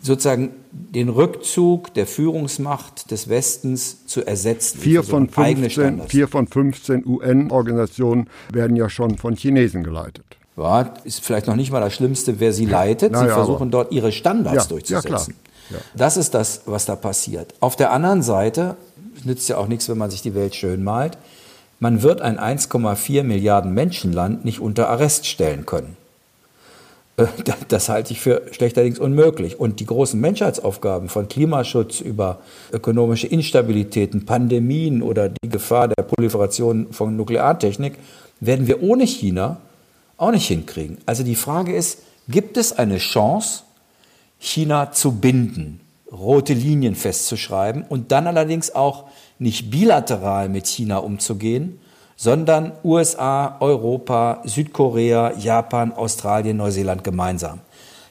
sozusagen 0.00 0.50
den 0.70 1.08
Rückzug 1.08 1.92
der 1.94 2.06
Führungsmacht 2.06 3.10
des 3.10 3.28
Westens 3.28 4.06
zu 4.06 4.24
ersetzen. 4.24 4.78
Vier 4.78 5.02
von, 5.02 5.28
15, 5.28 6.02
vier 6.06 6.28
von 6.28 6.46
15 6.46 7.04
UN-Organisationen 7.04 8.28
werden 8.52 8.76
ja 8.76 8.88
schon 8.88 9.18
von 9.18 9.34
Chinesen 9.34 9.82
geleitet. 9.82 10.37
Ja, 10.58 10.92
ist 11.04 11.24
vielleicht 11.24 11.46
noch 11.46 11.56
nicht 11.56 11.70
mal 11.70 11.80
das 11.80 11.94
Schlimmste, 11.94 12.40
wer 12.40 12.52
sie 12.52 12.66
leitet. 12.66 13.16
sie 13.16 13.28
versuchen 13.28 13.70
dort 13.70 13.92
ihre 13.92 14.12
Standards 14.12 14.64
ja, 14.64 14.68
durchzusetzen. 14.68 15.34
Ja, 15.70 15.76
das 15.94 16.16
ist 16.16 16.34
das, 16.34 16.62
was 16.66 16.86
da 16.86 16.96
passiert. 16.96 17.54
Auf 17.60 17.76
der 17.76 17.92
anderen 17.92 18.22
Seite 18.22 18.76
nützt 19.24 19.48
ja 19.48 19.58
auch 19.58 19.68
nichts, 19.68 19.88
wenn 19.88 19.98
man 19.98 20.10
sich 20.10 20.22
die 20.22 20.34
Welt 20.34 20.54
schön 20.54 20.82
malt. 20.82 21.18
Man 21.80 22.02
wird 22.02 22.20
ein 22.20 22.38
1,4 22.38 23.22
Milliarden 23.22 23.72
Menschenland 23.72 24.44
nicht 24.44 24.60
unter 24.60 24.88
Arrest 24.88 25.26
stellen 25.26 25.64
können. 25.64 25.96
Äh, 27.16 27.26
das 27.68 27.88
halte 27.88 28.12
ich 28.12 28.20
für 28.20 28.42
schlechterdings 28.50 28.98
unmöglich. 28.98 29.60
Und 29.60 29.80
die 29.80 29.86
großen 29.86 30.20
Menschheitsaufgaben 30.20 31.08
von 31.08 31.28
Klimaschutz 31.28 32.00
über 32.00 32.38
ökonomische 32.72 33.26
Instabilitäten, 33.26 34.24
Pandemien 34.24 35.02
oder 35.02 35.28
die 35.28 35.48
Gefahr 35.48 35.88
der 35.88 36.02
Proliferation 36.02 36.92
von 36.92 37.16
Nukleartechnik 37.16 37.94
werden 38.40 38.66
wir 38.66 38.82
ohne 38.82 39.06
China 39.06 39.58
auch 40.18 40.30
nicht 40.30 40.46
hinkriegen. 40.46 40.98
Also 41.06 41.22
die 41.22 41.34
Frage 41.34 41.74
ist, 41.74 42.00
gibt 42.28 42.58
es 42.58 42.72
eine 42.72 42.98
Chance, 42.98 43.62
China 44.38 44.92
zu 44.92 45.12
binden? 45.12 45.80
rote 46.12 46.54
Linien 46.54 46.94
festzuschreiben 46.94 47.84
und 47.88 48.12
dann 48.12 48.26
allerdings 48.26 48.74
auch 48.74 49.04
nicht 49.38 49.70
bilateral 49.70 50.48
mit 50.48 50.66
China 50.66 50.98
umzugehen, 50.98 51.80
sondern 52.16 52.72
USA, 52.82 53.56
Europa, 53.60 54.42
Südkorea, 54.44 55.34
Japan, 55.38 55.92
Australien, 55.92 56.56
Neuseeland 56.56 57.04
gemeinsam. 57.04 57.60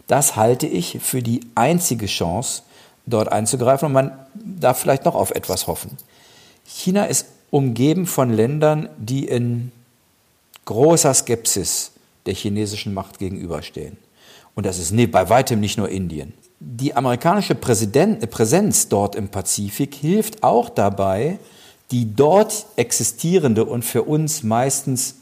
Das 0.07 0.35
halte 0.35 0.67
ich 0.67 0.99
für 1.01 1.21
die 1.21 1.41
einzige 1.55 2.05
Chance, 2.05 2.63
dort 3.05 3.31
einzugreifen 3.31 3.87
und 3.87 3.93
man 3.93 4.11
darf 4.35 4.79
vielleicht 4.79 5.05
noch 5.05 5.15
auf 5.15 5.31
etwas 5.31 5.67
hoffen. 5.67 5.97
China 6.65 7.05
ist 7.05 7.27
umgeben 7.49 8.05
von 8.05 8.31
Ländern, 8.31 8.89
die 8.97 9.25
in 9.25 9.71
großer 10.65 11.13
Skepsis 11.13 11.91
der 12.27 12.35
chinesischen 12.35 12.93
Macht 12.93 13.19
gegenüberstehen. 13.19 13.97
Und 14.53 14.65
das 14.65 14.79
ist 14.79 14.93
bei 15.11 15.29
weitem 15.29 15.59
nicht 15.59 15.77
nur 15.77 15.89
Indien 15.89 16.33
die 16.59 16.95
amerikanische 16.95 17.55
Präsident, 17.55 18.23
äh, 18.23 18.27
Präsenz 18.27 18.89
dort 18.89 19.15
im 19.15 19.29
Pazifik 19.29 19.95
hilft 19.95 20.43
auch 20.43 20.69
dabei, 20.69 21.39
die 21.91 22.15
dort 22.15 22.65
existierende 22.75 23.65
und 23.65 23.85
für 23.85 24.03
uns 24.03 24.43
meistens 24.43 25.15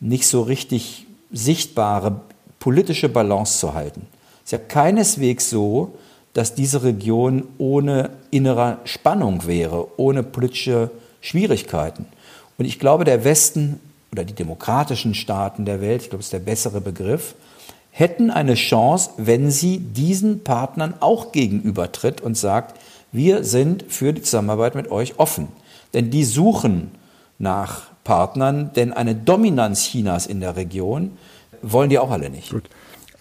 nicht 0.00 0.26
so 0.26 0.42
richtig 0.42 1.06
sichtbare 1.30 2.20
politische 2.58 3.08
Balance 3.08 3.58
zu 3.58 3.74
halten. 3.74 4.06
Es 4.38 4.46
ist 4.46 4.52
ja 4.52 4.58
keineswegs 4.58 5.50
so, 5.50 5.94
dass 6.32 6.54
diese 6.54 6.82
Region 6.82 7.46
ohne 7.58 8.10
innere 8.30 8.78
Spannung 8.84 9.46
wäre, 9.46 9.86
ohne 9.98 10.22
politische 10.22 10.90
Schwierigkeiten. 11.20 12.06
Und 12.58 12.64
ich 12.64 12.80
glaube, 12.80 13.04
der 13.04 13.24
Westen 13.24 13.80
oder 14.14 14.24
die 14.24 14.34
demokratischen 14.34 15.12
Staaten 15.12 15.64
der 15.64 15.80
Welt, 15.80 16.02
ich 16.02 16.08
glaube, 16.10 16.20
das 16.20 16.26
ist 16.26 16.32
der 16.32 16.38
bessere 16.38 16.80
Begriff, 16.80 17.34
hätten 17.90 18.30
eine 18.30 18.54
Chance, 18.54 19.10
wenn 19.16 19.50
sie 19.50 19.78
diesen 19.78 20.44
Partnern 20.44 20.94
auch 21.00 21.32
gegenübertritt 21.32 22.20
und 22.20 22.36
sagt, 22.36 22.78
wir 23.10 23.42
sind 23.42 23.84
für 23.88 24.12
die 24.12 24.22
Zusammenarbeit 24.22 24.76
mit 24.76 24.90
euch 24.90 25.18
offen. 25.18 25.48
Denn 25.94 26.10
die 26.10 26.24
suchen 26.24 26.92
nach 27.38 27.82
Partnern, 28.04 28.72
denn 28.74 28.92
eine 28.92 29.16
Dominanz 29.16 29.84
Chinas 29.84 30.26
in 30.26 30.40
der 30.40 30.56
Region 30.56 31.12
wollen 31.62 31.90
die 31.90 31.98
auch 31.98 32.10
alle 32.10 32.30
nicht. 32.30 32.50
Gut. 32.50 32.68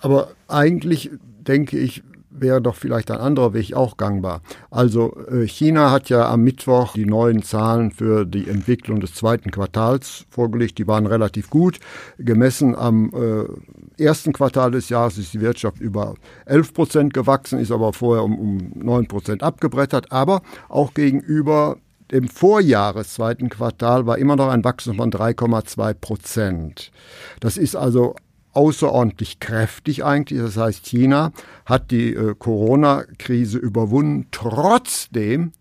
Aber 0.02 0.30
eigentlich 0.48 1.10
denke 1.48 1.80
ich, 1.80 2.04
wäre 2.34 2.62
doch 2.62 2.76
vielleicht 2.76 3.12
ein 3.12 3.18
anderer 3.18 3.54
Weg 3.54 3.74
auch 3.74 3.98
gangbar. 3.98 4.42
Also 4.72 5.16
äh, 5.30 5.48
China 5.48 5.92
hat 5.92 6.10
ja 6.10 6.30
am 6.30 6.44
Mittwoch 6.44 6.94
die 6.94 7.06
neuen 7.06 7.44
Zahlen 7.44 7.92
für 7.92 8.26
die 8.26 8.48
Entwicklung 8.48 9.00
des 9.00 9.14
zweiten 9.14 9.52
Quartals 9.52 10.26
vorgelegt. 10.30 10.78
Die 10.78 10.88
waren 10.88 11.06
relativ 11.06 11.50
gut. 11.50 11.80
Gemessen 12.18 12.76
am 12.76 13.12
äh, 13.14 14.04
ersten 14.04 14.34
Quartal 14.34 14.72
des 14.72 14.90
Jahres 14.90 15.18
ist 15.18 15.34
die 15.34 15.42
Wirtschaft 15.42 15.80
über 15.80 16.16
11 16.46 16.74
Prozent 16.74 17.14
gewachsen, 17.14 17.60
ist 17.60 17.72
aber 17.72 17.94
vorher 17.94 18.24
um, 18.24 18.40
um 18.40 18.72
9 18.76 19.08
Prozent 19.08 19.44
abgebrettert. 19.44 20.12
Aber 20.12 20.42
auch 20.70 20.94
gegenüber 20.94 21.78
dem 22.12 22.28
Vorjahres 22.28 23.14
zweiten 23.14 23.50
Quartal 23.50 24.06
war 24.06 24.18
immer 24.18 24.36
noch 24.36 24.50
ein 24.50 24.64
Wachstum 24.64 24.98
von 24.98 25.12
3,2 25.12 25.94
Prozent. 25.96 26.92
Das 27.40 27.58
ist 27.58 27.76
also 27.76 28.16
außerordentlich 28.54 29.40
kräftig 29.40 30.04
eigentlich. 30.04 30.40
Das 30.40 30.58
heißt, 30.58 30.86
China 30.86 31.32
hat 31.66 31.92
die 31.92 32.14
äh, 32.14 32.36
Corona-Krise 32.38 33.58
überwunden. 33.58 34.28
Trotzdem 34.32 35.52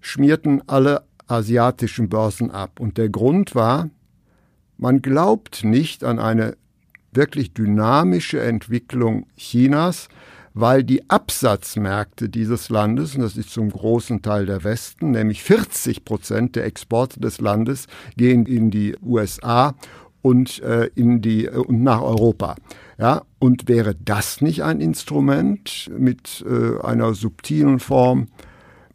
schmierten 0.00 0.62
alle 0.66 1.02
asiatischen 1.26 2.08
Börsen 2.08 2.50
ab. 2.50 2.80
Und 2.80 2.98
der 2.98 3.08
Grund 3.08 3.54
war, 3.54 3.90
man 4.76 5.02
glaubt 5.02 5.64
nicht 5.64 6.04
an 6.04 6.18
eine 6.18 6.56
wirklich 7.12 7.52
dynamische 7.52 8.40
Entwicklung 8.40 9.26
Chinas, 9.36 10.08
weil 10.52 10.82
die 10.82 11.08
Absatzmärkte 11.08 12.28
dieses 12.28 12.70
Landes, 12.70 13.14
und 13.14 13.22
das 13.22 13.36
ist 13.36 13.50
zum 13.50 13.70
großen 13.70 14.22
Teil 14.22 14.46
der 14.46 14.64
Westen, 14.64 15.12
nämlich 15.12 15.42
40 15.42 16.04
Prozent 16.04 16.56
der 16.56 16.64
Exporte 16.64 17.20
des 17.20 17.40
Landes 17.40 17.86
gehen 18.16 18.46
in 18.46 18.70
die 18.70 18.96
USA 19.02 19.74
und 20.22 20.62
äh, 20.62 20.86
in 20.94 21.20
die 21.20 21.46
äh, 21.46 21.56
und 21.56 21.82
nach 21.82 22.02
Europa. 22.02 22.56
Ja, 22.98 23.22
und 23.38 23.68
wäre 23.68 23.94
das 23.94 24.40
nicht 24.40 24.62
ein 24.62 24.80
Instrument 24.80 25.90
mit 25.96 26.44
äh, 26.46 26.80
einer 26.84 27.14
subtilen 27.14 27.80
Form 27.80 28.28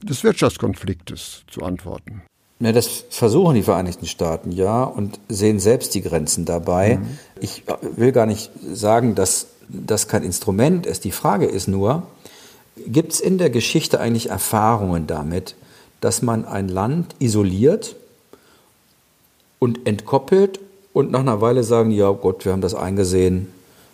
des 0.01 0.23
Wirtschaftskonfliktes 0.23 1.43
zu 1.47 1.63
antworten? 1.63 2.21
Ja, 2.59 2.71
das 2.71 3.05
versuchen 3.09 3.55
die 3.55 3.63
Vereinigten 3.63 4.05
Staaten 4.05 4.51
ja 4.51 4.83
und 4.83 5.19
sehen 5.27 5.59
selbst 5.59 5.93
die 5.93 6.01
Grenzen 6.01 6.45
dabei. 6.45 6.97
Mhm. 6.97 7.17
Ich 7.41 7.63
will 7.95 8.11
gar 8.11 8.25
nicht 8.25 8.51
sagen, 8.73 9.15
dass 9.15 9.47
das 9.67 10.07
kein 10.07 10.23
Instrument 10.23 10.85
ist. 10.85 11.03
Die 11.03 11.11
Frage 11.11 11.45
ist 11.45 11.67
nur, 11.67 12.03
gibt 12.87 13.13
es 13.13 13.19
in 13.19 13.37
der 13.37 13.49
Geschichte 13.49 13.99
eigentlich 13.99 14.29
Erfahrungen 14.29 15.07
damit, 15.07 15.55
dass 15.99 16.21
man 16.21 16.45
ein 16.45 16.69
Land 16.69 17.15
isoliert 17.19 17.95
und 19.59 19.87
entkoppelt 19.87 20.59
und 20.95 21.11
nach 21.11 21.19
einer 21.19 21.41
Weile 21.41 21.65
sagen, 21.65 21.91
ja 21.91 22.09
Gott, 22.09 22.45
wir 22.45 22.53
haben 22.53 22.61
das 22.61 22.73
eingesehen, 22.73 23.49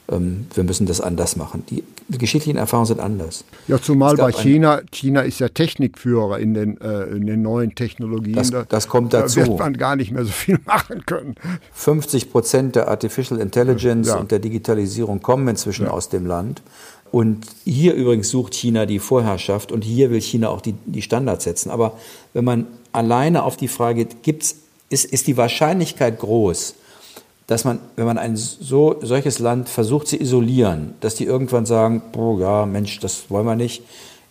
ähm, 0.07 0.45
wir 0.53 0.63
müssen 0.63 0.85
das 0.85 1.01
anders 1.01 1.35
machen. 1.35 1.63
Die, 1.67 1.83
geschichtlichen 2.19 2.59
Erfahrungen 2.59 2.85
sind 2.85 2.99
anders. 2.99 3.43
Ja, 3.67 3.81
zumal 3.81 4.17
bei 4.17 4.31
China, 4.31 4.81
China 4.91 5.21
ist 5.21 5.39
ja 5.39 5.47
Technikführer 5.47 6.37
in 6.37 6.53
den, 6.53 6.79
äh, 6.79 7.05
in 7.05 7.25
den 7.25 7.41
neuen 7.41 7.73
Technologien. 7.73 8.35
Das, 8.35 8.51
das 8.69 8.87
kommt 8.87 9.13
dazu. 9.13 9.39
Da 9.39 9.47
wird 9.47 9.57
man 9.57 9.77
gar 9.77 9.95
nicht 9.95 10.11
mehr 10.11 10.25
so 10.25 10.31
viel 10.31 10.59
machen 10.65 11.03
können. 11.07 11.33
50 11.73 12.31
Prozent 12.31 12.75
der 12.75 12.87
Artificial 12.87 13.39
Intelligence 13.39 14.09
ja. 14.09 14.17
und 14.17 14.29
der 14.29 14.37
Digitalisierung 14.37 15.23
kommen 15.23 15.47
inzwischen 15.47 15.87
ja. 15.87 15.91
aus 15.91 16.09
dem 16.09 16.27
Land. 16.27 16.61
Und 17.11 17.47
hier 17.65 17.95
übrigens 17.95 18.29
sucht 18.29 18.53
China 18.53 18.85
die 18.85 18.99
Vorherrschaft 18.99 19.71
und 19.71 19.83
hier 19.83 20.11
will 20.11 20.21
China 20.21 20.49
auch 20.49 20.61
die, 20.61 20.75
die 20.85 21.01
Standards 21.01 21.45
setzen. 21.45 21.71
Aber 21.71 21.97
wenn 22.33 22.45
man 22.45 22.67
alleine 22.91 23.41
auf 23.41 23.57
die 23.57 23.69
Frage 23.69 24.05
geht, 24.05 24.53
ist, 24.89 25.05
ist 25.05 25.25
die 25.25 25.37
Wahrscheinlichkeit 25.37 26.19
groß, 26.19 26.75
dass 27.51 27.65
man, 27.65 27.79
wenn 27.97 28.05
man 28.05 28.17
ein 28.17 28.37
so, 28.37 28.95
solches 29.01 29.39
Land 29.39 29.67
versucht 29.67 30.07
zu 30.07 30.15
isolieren, 30.15 30.93
dass 31.01 31.15
die 31.15 31.25
irgendwann 31.25 31.65
sagen, 31.65 32.01
oh 32.15 32.37
ja, 32.39 32.65
Mensch, 32.65 33.01
das 33.01 33.29
wollen 33.29 33.45
wir 33.45 33.57
nicht. 33.57 33.83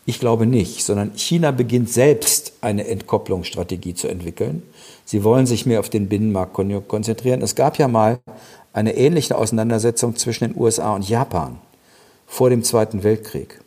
Ich 0.07 0.21
glaube 0.21 0.47
nicht, 0.47 0.83
sondern 0.83 1.13
China 1.17 1.51
beginnt 1.51 1.91
selbst 1.91 2.55
eine 2.63 2.87
Entkopplungsstrategie 2.87 3.93
zu 3.93 4.09
entwickeln. 4.09 4.63
Sie 5.05 5.23
wollen 5.23 5.45
sich 5.45 5.67
mehr 5.67 5.81
auf 5.81 5.91
den 5.91 6.09
Binnenmarkt 6.09 6.55
konzentrieren. 6.89 7.43
Es 7.43 7.55
gab 7.55 7.77
ja 7.77 7.89
mal 7.89 8.21
eine 8.73 8.97
ähnliche 8.97 9.37
Auseinandersetzung 9.37 10.17
zwischen 10.17 10.45
den 10.45 10.59
USA 10.59 10.95
und 10.95 11.07
Japan 11.07 11.59
vor 12.27 12.49
dem 12.49 12.63
Zweiten 12.63 13.03
Weltkrieg. 13.03 13.61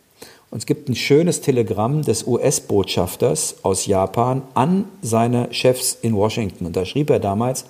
Und 0.50 0.58
es 0.58 0.66
gibt 0.66 0.88
ein 0.88 0.96
schönes 0.96 1.42
Telegramm 1.42 2.02
des 2.02 2.26
US-Botschafters 2.26 3.58
aus 3.62 3.86
Japan 3.86 4.42
an 4.54 4.86
seine 5.00 5.46
Chefs 5.52 5.96
in 6.02 6.16
Washington. 6.16 6.66
Und 6.66 6.74
da 6.74 6.84
schrieb 6.84 7.08
er 7.08 7.20
damals, 7.20 7.66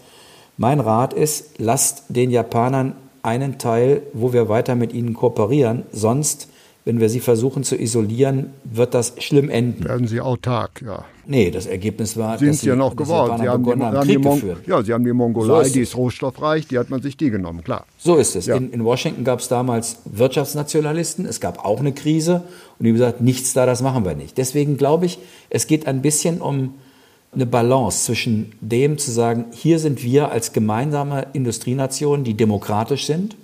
mein 0.57 0.81
Rat 0.81 1.13
ist, 1.13 1.59
lasst 1.59 2.05
den 2.09 2.31
Japanern 2.31 2.95
einen 3.23 3.59
Teil, 3.59 4.03
wo 4.13 4.33
wir 4.33 4.49
weiter 4.49 4.75
mit 4.75 4.93
ihnen 4.93 5.15
kooperieren, 5.15 5.85
sonst 5.93 6.49
wenn 6.85 7.01
wir 7.01 7.09
sie 7.09 7.21
versuchen 7.21 7.65
zu 7.65 7.81
isolieren, 7.81 8.51
wird 8.65 8.93
das 8.93 9.15
schlimm 9.19 9.49
enden. 9.49 9.85
Werden 9.85 10.07
sie 10.07 10.21
autark, 10.21 10.83
ja. 10.85 11.05
Nee, 11.27 11.51
das 11.51 11.65
Ergebnis 11.65 12.19
war, 12.19 12.37
sind 12.39 12.49
dass 12.49 12.61
sie 12.61 12.69
ja 12.69 12.77
noch 12.77 12.95
geworden. 12.95 13.39
Sie 13.41 13.49
haben, 13.49 13.65
die, 13.65 13.71
haben 13.73 14.07
die 14.07 14.19
Mon 14.19 14.43
ja, 14.67 14.83
sie 14.83 14.93
haben 14.93 15.05
die 15.05 15.13
Mongolei, 15.15 15.65
so 15.65 15.73
die 15.73 15.81
ist 15.81 15.97
rohstoffreich, 15.97 16.67
die 16.67 16.79
hat 16.79 16.91
man 16.91 17.01
sich 17.01 17.17
die 17.17 17.31
genommen, 17.31 17.65
klar. 17.65 17.87
So 17.97 18.17
ist 18.17 18.37
es. 18.37 18.45
Ja. 18.45 18.57
In, 18.57 18.71
in, 18.71 18.85
Washington 18.85 19.25
gab 19.25 19.41
es 19.41 19.49
damals 19.49 20.01
Wirtschaftsnationalisten, 20.05 21.25
es 21.25 21.41
gab 21.41 21.65
auch 21.65 21.81
eine 21.81 21.93
Krise 21.93 22.43
und 22.79 22.85
die 22.85 22.91
haben 22.91 22.97
gesagt, 22.97 23.23
nichts 23.23 23.55
da, 23.55 23.65
das 23.65 23.81
machen 23.81 24.05
wir 24.05 24.15
nicht. 24.15 24.37
Deswegen 24.37 24.77
glaube 24.77 25.07
ich, 25.07 25.19
es 25.49 25.67
geht 25.67 25.87
ein 25.87 26.03
bisschen 26.03 26.43
um 26.43 26.75
eine 27.35 27.47
Balance 27.47 28.05
zwischen 28.05 28.53
dem 28.61 28.99
zu 28.99 29.11
sagen, 29.11 29.47
hier 29.53 29.79
sind 29.79 30.03
wir 30.03 30.31
als 30.31 30.53
gemeinsame 30.53 31.27
Industrienation, 31.33 32.25
die 32.25 32.35
demokratisch 32.35 33.07
sind. 33.07 33.37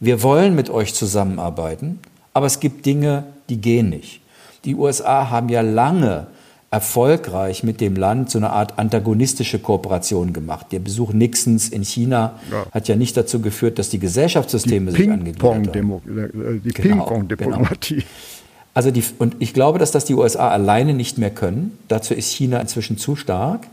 Wir 0.00 0.22
wollen 0.22 0.54
mit 0.54 0.70
euch 0.70 0.94
zusammenarbeiten 0.94 2.00
aber 2.38 2.46
es 2.46 2.60
gibt 2.60 2.86
Dinge, 2.86 3.24
die 3.48 3.60
gehen 3.60 3.88
nicht. 3.88 4.20
Die 4.64 4.76
USA 4.76 5.28
haben 5.28 5.48
ja 5.48 5.60
lange 5.60 6.28
erfolgreich 6.70 7.64
mit 7.64 7.80
dem 7.80 7.96
Land 7.96 8.30
so 8.30 8.38
eine 8.38 8.50
Art 8.50 8.78
antagonistische 8.78 9.58
Kooperation 9.58 10.32
gemacht. 10.32 10.66
Der 10.70 10.78
Besuch 10.78 11.12
Nixons 11.12 11.68
in 11.68 11.82
China 11.82 12.38
ja. 12.48 12.66
hat 12.70 12.86
ja 12.86 12.94
nicht 12.94 13.16
dazu 13.16 13.40
geführt, 13.40 13.80
dass 13.80 13.88
die 13.88 13.98
Gesellschaftssysteme 13.98 14.92
die 14.92 14.98
sich 14.98 15.10
angegliedert 15.10 15.42
haben. 15.42 15.64
Äh, 15.64 16.60
die 16.60 16.70
genau, 16.70 17.06
Ping-Pong-Diplomatie. 17.06 17.94
Genau. 17.94 18.06
Also 18.78 18.92
die, 18.92 19.02
und 19.18 19.34
ich 19.40 19.54
glaube, 19.54 19.80
dass 19.80 19.90
das 19.90 20.04
die 20.04 20.14
USA 20.14 20.50
alleine 20.50 20.94
nicht 20.94 21.18
mehr 21.18 21.30
können. 21.30 21.76
Dazu 21.88 22.14
ist 22.14 22.30
China 22.30 22.60
inzwischen 22.60 22.96
zu 22.96 23.16
stark. 23.16 23.66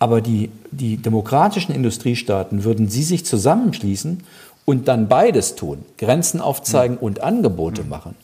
Aber 0.00 0.20
die, 0.20 0.50
die 0.72 0.96
demokratischen 0.96 1.72
Industriestaaten 1.72 2.64
würden 2.64 2.88
sie 2.88 3.04
sich 3.04 3.24
zusammenschließen 3.24 4.24
und 4.64 4.88
dann 4.88 5.06
beides 5.06 5.54
tun, 5.54 5.84
Grenzen 5.98 6.40
aufzeigen 6.40 6.96
mhm. 6.96 7.02
und 7.02 7.22
Angebote 7.22 7.84
mhm. 7.84 7.90
machen. 7.90 8.14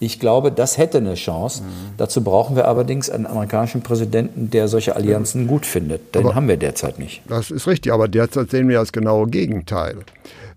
Ich 0.00 0.20
glaube, 0.20 0.50
das 0.50 0.78
hätte 0.78 0.96
eine 0.96 1.16
Chance. 1.16 1.62
Mhm. 1.62 1.66
Dazu 1.98 2.24
brauchen 2.24 2.56
wir 2.56 2.66
allerdings 2.66 3.10
einen 3.10 3.26
amerikanischen 3.26 3.82
Präsidenten, 3.82 4.48
der 4.48 4.68
solche 4.68 4.96
Allianzen 4.96 5.46
gut 5.46 5.66
findet. 5.66 6.14
Den 6.14 6.24
aber 6.24 6.34
haben 6.34 6.48
wir 6.48 6.56
derzeit 6.56 6.98
nicht. 6.98 7.20
Das 7.28 7.50
ist 7.50 7.66
richtig, 7.66 7.92
aber 7.92 8.08
derzeit 8.08 8.50
sehen 8.50 8.70
wir 8.70 8.78
das 8.78 8.90
genaue 8.90 9.26
Gegenteil. 9.26 9.98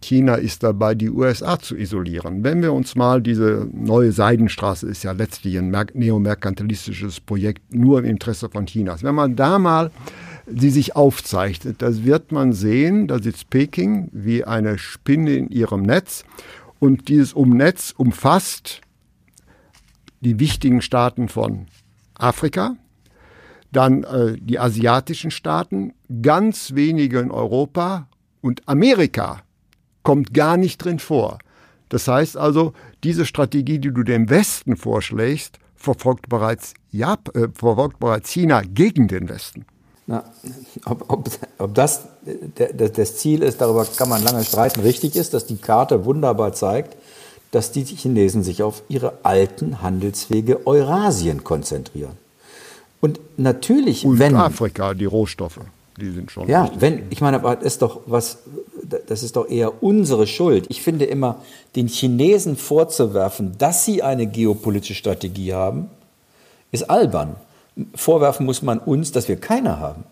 China 0.02 0.36
ist 0.36 0.64
dabei, 0.64 0.96
die 0.96 1.10
USA 1.10 1.60
zu 1.60 1.76
isolieren. 1.76 2.44
Wenn 2.44 2.62
wir 2.62 2.74
uns 2.74 2.96
mal 2.96 3.22
diese 3.22 3.68
neue 3.74 4.12
Seidenstraße 4.12 4.88
ist 4.88 5.04
ja 5.04 5.12
letztlich 5.12 5.58
ein 5.58 5.76
neomerkantilistisches 5.94 7.20
Projekt 7.20 7.74
nur 7.74 8.00
im 8.00 8.06
Interesse 8.06 8.50
von 8.50 8.66
Chinas. 8.66 9.04
Wenn 9.04 9.16
man 9.16 9.36
da 9.36 9.60
mal 9.60 9.92
sie 10.48 10.70
sich 10.70 10.96
aufzeichnet. 10.96 11.82
Das 11.82 12.04
wird 12.04 12.32
man 12.32 12.54
sehen, 12.54 13.08
da 13.08 13.20
sitzt 13.20 13.50
Peking 13.50 14.10
wie 14.12 14.44
eine 14.44 14.78
Spinne 14.78 15.34
in 15.34 15.50
ihrem 15.50 15.82
Netz 15.82 16.24
und 16.80 17.10
dieses 17.10 17.34
Umnetz 17.34 17.94
umfasst 17.96 18.82
die 20.22 20.40
wichtigen 20.40 20.82
Staaten 20.82 21.28
von 21.28 21.68
Afrika, 22.16 22.76
dann 23.72 24.04
äh, 24.04 24.38
die 24.40 24.58
asiatischen 24.58 25.32
Staaten, 25.32 25.94
ganz 26.22 26.74
wenige 26.74 27.20
in 27.20 27.30
Europa 27.30 28.08
und 28.42 28.68
Amerika 28.68 29.42
kommt 30.08 30.34
gar 30.34 30.56
nicht 30.56 30.78
drin 30.78 31.00
vor. 31.00 31.38
Das 31.90 32.08
heißt 32.08 32.38
also, 32.38 32.72
diese 33.04 33.26
Strategie, 33.26 33.78
die 33.78 33.92
du 33.92 34.04
dem 34.04 34.30
Westen 34.30 34.78
vorschlägst, 34.78 35.60
verfolgt 35.76 36.30
bereits, 36.30 36.76
Jap 36.94 37.36
äh, 37.36 37.50
verfolgt 37.54 38.00
bereits 38.00 38.30
China 38.30 38.62
gegen 38.62 39.10
den 39.10 39.28
Westen. 39.28 39.66
Na, 40.06 40.24
ob, 40.86 41.04
ob, 41.10 41.30
ob 41.58 41.76
das 41.76 42.04
das 42.74 43.18
Ziel 43.18 43.44
ist, 43.44 43.60
darüber 43.60 43.84
kann 43.84 44.08
man 44.08 44.24
lange 44.24 44.46
streiten, 44.46 44.80
richtig 44.80 45.18
ist, 45.18 45.34
dass 45.34 45.46
die 45.46 45.58
Karte 45.58 46.06
wunderbar 46.06 46.54
zeigt, 46.54 46.96
dass 47.52 47.74
die 47.74 47.84
Chinesen 47.84 48.46
sich 48.46 48.64
auf 48.64 48.84
ihre 48.88 49.12
alten 49.24 49.82
Handelswege 49.82 50.66
Eurasien 50.66 51.44
konzentrieren. 51.44 52.16
Und 53.02 53.20
natürlich, 53.36 54.06
Und 54.06 54.20
wenn 54.20 54.38
Afrika, 54.38 54.94
die 54.94 55.04
Rohstoffe, 55.04 55.60
die 55.98 56.12
sind 56.12 56.32
schon. 56.32 56.48
Ja, 56.48 56.64
richtig. 56.64 56.82
wenn 56.82 57.04
ich 57.10 57.22
meine, 57.22 57.38
aber 57.38 57.56
das 57.56 57.66
ist 57.66 57.82
doch 57.82 58.02
was, 58.06 58.40
das 59.08 59.24
ist 59.24 59.36
doch 59.36 59.50
eher 59.50 59.84
unsere 59.84 60.28
Schuld. 60.28 60.66
Ich 60.70 60.82
finde 60.82 61.06
immer, 61.06 61.42
den 61.76 61.88
Chinesen 61.88 62.56
vorzuwerfen, 62.56 63.58
dass 63.58 63.86
sie 63.86 64.04
eine 64.04 64.28
geopolitische 64.28 64.96
Strategie 64.96 65.54
haben, 65.54 65.90
ist 66.72 66.90
albern 66.90 67.36
vorwerfen 67.96 68.46
muss 68.46 68.62
man 68.62 68.80
uns, 68.80 69.12
dass 69.12 69.28
wir 69.28 69.38
keine 69.38 69.80
haben. 69.80 70.04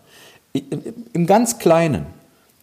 Im 1.12 1.26
ganz 1.26 1.58
Kleinen, 1.58 2.06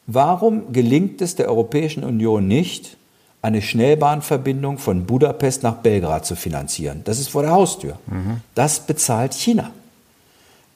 warum 0.08 0.74
gelingt 0.74 1.22
es 1.22 1.36
der 1.36 1.48
Europäischen 1.48 2.04
Union 2.04 2.48
nicht, 2.48 2.98
eine 3.42 3.62
Schnellbahnverbindung 3.62 4.78
von 4.78 5.06
Budapest 5.06 5.64
nach 5.64 5.76
Belgrad 5.76 6.26
zu 6.26 6.36
finanzieren? 6.36 7.02
Das 7.04 7.20
ist 7.20 7.30
vor 7.30 7.44
der 7.44 7.52
Haustür. 7.52 8.00
Mhm. 8.08 8.42
Das 8.56 8.80
bezahlt 8.80 9.34
China. 9.34 9.72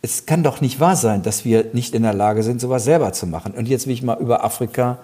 Es 0.07 0.25
kann 0.25 0.41
doch 0.41 0.61
nicht 0.61 0.79
wahr 0.79 0.95
sein, 0.95 1.21
dass 1.21 1.43
wir 1.43 1.65
nicht 1.73 1.93
in 1.93 2.03
der 2.03 2.13
Lage 2.13 2.41
sind, 2.41 2.61
sowas 2.61 2.85
selber 2.85 3.11
zu 3.11 3.27
machen. 3.27 3.53
Und 3.57 3.67
jetzt 3.67 3.87
will 3.87 3.93
ich 3.93 4.03
mal 4.03 4.17
über 4.17 4.41
Afrika 4.41 4.99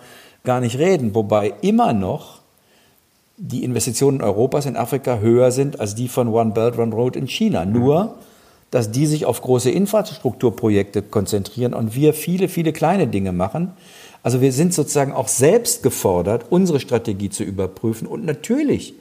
gar 0.46 0.62
nicht 0.62 0.78
reden, 0.78 1.14
wobei 1.14 1.54
immer 1.62 1.92
noch 1.92 2.40
die 3.36 3.66
Investitionen 3.66 4.22
Europas 4.22 4.66
in 4.66 4.78
Afrika 4.78 5.20
höher 5.20 5.52
sind 5.52 5.82
als 5.82 5.94
die 5.94 6.08
von 6.08 6.30
One 6.30 6.52
Belt 6.52 6.78
One 6.78 6.96
Road 6.96 7.18
in 7.18 7.28
China. 7.28 7.66
Nur 7.66 8.16
dass 8.72 8.90
die 8.90 9.06
sich 9.06 9.26
auf 9.26 9.42
große 9.42 9.70
Infrastrukturprojekte 9.70 11.04
konzentrieren 11.04 11.76
und 11.76 11.94
wir 11.94 12.16
viele, 12.16 12.48
viele 12.48 12.74
kleine 12.74 13.06
Dinge 13.06 13.32
machen. 13.32 13.74
Also 14.24 14.42
wir 14.42 14.52
sind 14.52 14.74
sozusagen 14.74 15.12
auch 15.12 15.28
selbst 15.28 15.84
gefordert, 15.84 16.46
unsere 16.50 16.80
Strategie 16.80 17.30
zu 17.30 17.44
überprüfen. 17.44 18.08
Und 18.08 18.26
natürlich 18.26 18.96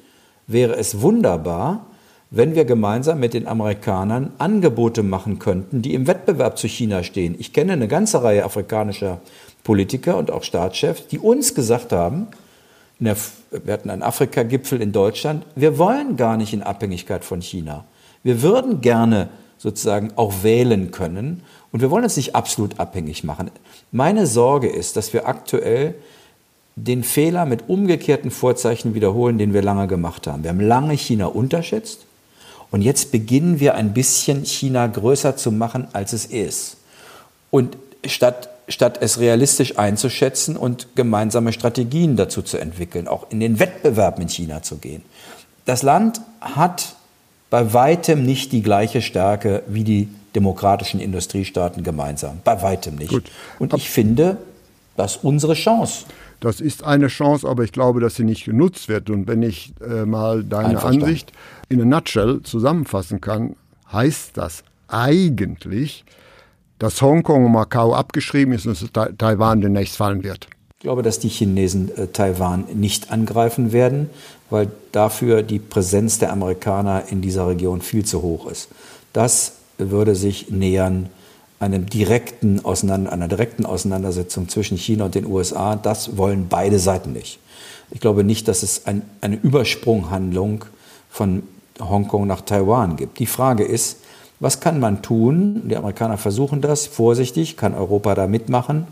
wäre 0.46 0.74
es 0.76 1.00
wunderbar, 1.00 1.86
wenn 2.34 2.54
wir 2.54 2.64
gemeinsam 2.64 3.20
mit 3.20 3.34
den 3.34 3.46
Amerikanern 3.46 4.32
Angebote 4.38 5.02
machen 5.02 5.38
könnten, 5.38 5.82
die 5.82 5.92
im 5.92 6.06
Wettbewerb 6.06 6.56
zu 6.56 6.66
China 6.66 7.02
stehen. 7.02 7.36
Ich 7.38 7.52
kenne 7.52 7.74
eine 7.74 7.88
ganze 7.88 8.22
Reihe 8.22 8.44
afrikanischer 8.44 9.20
Politiker 9.64 10.16
und 10.16 10.30
auch 10.30 10.42
Staatschefs, 10.42 11.06
die 11.08 11.18
uns 11.18 11.54
gesagt 11.54 11.92
haben, 11.92 12.28
der, 12.98 13.16
wir 13.50 13.72
hatten 13.74 13.90
einen 13.90 14.02
Afrika-Gipfel 14.02 14.80
in 14.80 14.92
Deutschland, 14.92 15.44
wir 15.56 15.76
wollen 15.76 16.16
gar 16.16 16.38
nicht 16.38 16.54
in 16.54 16.62
Abhängigkeit 16.62 17.22
von 17.22 17.42
China. 17.42 17.84
Wir 18.22 18.40
würden 18.40 18.80
gerne 18.80 19.28
sozusagen 19.58 20.12
auch 20.16 20.42
wählen 20.42 20.90
können. 20.90 21.42
Und 21.70 21.80
wir 21.80 21.90
wollen 21.90 22.04
uns 22.04 22.16
nicht 22.16 22.34
absolut 22.34 22.80
abhängig 22.80 23.24
machen. 23.24 23.50
Meine 23.90 24.26
Sorge 24.26 24.68
ist, 24.68 24.96
dass 24.96 25.12
wir 25.12 25.28
aktuell 25.28 25.94
den 26.76 27.04
Fehler 27.04 27.44
mit 27.44 27.68
umgekehrten 27.68 28.30
Vorzeichen 28.30 28.94
wiederholen, 28.94 29.36
den 29.36 29.52
wir 29.52 29.62
lange 29.62 29.86
gemacht 29.86 30.26
haben. 30.26 30.42
Wir 30.42 30.50
haben 30.50 30.60
lange 30.60 30.94
China 30.94 31.26
unterschätzt 31.26 32.06
und 32.72 32.82
jetzt 32.82 33.12
beginnen 33.12 33.60
wir 33.60 33.74
ein 33.74 33.92
bisschen 33.92 34.44
China 34.44 34.86
größer 34.86 35.36
zu 35.36 35.52
machen, 35.52 35.86
als 35.92 36.14
es 36.14 36.24
ist. 36.24 36.78
Und 37.50 37.76
statt, 38.06 38.48
statt 38.66 38.98
es 39.00 39.20
realistisch 39.20 39.78
einzuschätzen 39.78 40.56
und 40.56 40.96
gemeinsame 40.96 41.52
Strategien 41.52 42.16
dazu 42.16 42.40
zu 42.40 42.56
entwickeln, 42.56 43.06
auch 43.06 43.30
in 43.30 43.40
den 43.40 43.58
Wettbewerb 43.58 44.18
mit 44.18 44.30
China 44.30 44.62
zu 44.62 44.78
gehen. 44.78 45.02
Das 45.66 45.82
Land 45.82 46.22
hat 46.40 46.96
bei 47.50 47.74
weitem 47.74 48.24
nicht 48.24 48.52
die 48.52 48.62
gleiche 48.62 49.02
Stärke 49.02 49.62
wie 49.66 49.84
die 49.84 50.08
demokratischen 50.34 50.98
Industriestaaten 50.98 51.82
gemeinsam. 51.82 52.40
Bei 52.42 52.62
weitem 52.62 52.96
nicht. 52.96 53.10
Gut. 53.10 53.30
Und 53.58 53.74
ich 53.74 53.90
finde, 53.90 54.38
das 54.96 55.16
ist 55.16 55.24
unsere 55.24 55.52
Chance. 55.52 56.06
Das 56.42 56.60
ist 56.60 56.82
eine 56.82 57.06
Chance, 57.06 57.48
aber 57.48 57.62
ich 57.62 57.70
glaube, 57.70 58.00
dass 58.00 58.16
sie 58.16 58.24
nicht 58.24 58.44
genutzt 58.44 58.88
wird. 58.88 59.10
Und 59.10 59.28
wenn 59.28 59.42
ich 59.42 59.74
äh, 59.80 60.04
mal 60.04 60.42
deine 60.42 60.82
Ansicht 60.82 61.30
in 61.68 61.80
a 61.80 61.84
nutshell 61.84 62.42
zusammenfassen 62.42 63.20
kann, 63.20 63.54
heißt 63.92 64.36
das 64.36 64.64
eigentlich, 64.88 66.04
dass 66.80 67.00
Hongkong 67.00 67.46
und 67.46 67.52
Macau 67.52 67.94
abgeschrieben 67.94 68.54
ist 68.54 68.66
und 68.66 68.96
dass 68.96 69.12
Taiwan 69.18 69.60
demnächst 69.60 69.96
fallen 69.96 70.24
wird. 70.24 70.48
Ich 70.78 70.82
glaube, 70.82 71.02
dass 71.02 71.20
die 71.20 71.28
Chinesen 71.28 71.96
äh, 71.96 72.08
Taiwan 72.08 72.64
nicht 72.74 73.12
angreifen 73.12 73.70
werden, 73.70 74.10
weil 74.50 74.68
dafür 74.90 75.44
die 75.44 75.60
Präsenz 75.60 76.18
der 76.18 76.32
Amerikaner 76.32 77.04
in 77.08 77.20
dieser 77.20 77.46
Region 77.46 77.82
viel 77.82 78.04
zu 78.04 78.20
hoch 78.20 78.50
ist. 78.50 78.68
Das 79.12 79.58
würde 79.78 80.16
sich 80.16 80.50
nähern 80.50 81.08
einem 81.62 81.88
direkten 81.88 82.64
Auseinander 82.64 83.12
einer 83.12 83.28
direkten 83.28 83.64
Auseinandersetzung 83.64 84.48
zwischen 84.48 84.76
China 84.76 85.04
und 85.04 85.14
den 85.14 85.26
USA. 85.26 85.76
Das 85.76 86.16
wollen 86.16 86.48
beide 86.48 86.80
Seiten 86.80 87.12
nicht. 87.12 87.38
Ich 87.92 88.00
glaube 88.00 88.24
nicht, 88.24 88.48
dass 88.48 88.64
es 88.64 88.86
ein, 88.86 89.02
eine 89.20 89.36
Übersprunghandlung 89.36 90.64
von 91.08 91.44
Hongkong 91.78 92.26
nach 92.26 92.40
Taiwan 92.40 92.96
gibt. 92.96 93.20
Die 93.20 93.26
Frage 93.26 93.62
ist, 93.62 93.98
was 94.40 94.58
kann 94.58 94.80
man 94.80 95.02
tun? 95.02 95.62
Die 95.68 95.76
Amerikaner 95.76 96.18
versuchen 96.18 96.62
das 96.62 96.86
vorsichtig, 96.86 97.56
kann 97.56 97.74
Europa 97.74 98.16
da 98.16 98.26
mitmachen? 98.26 98.88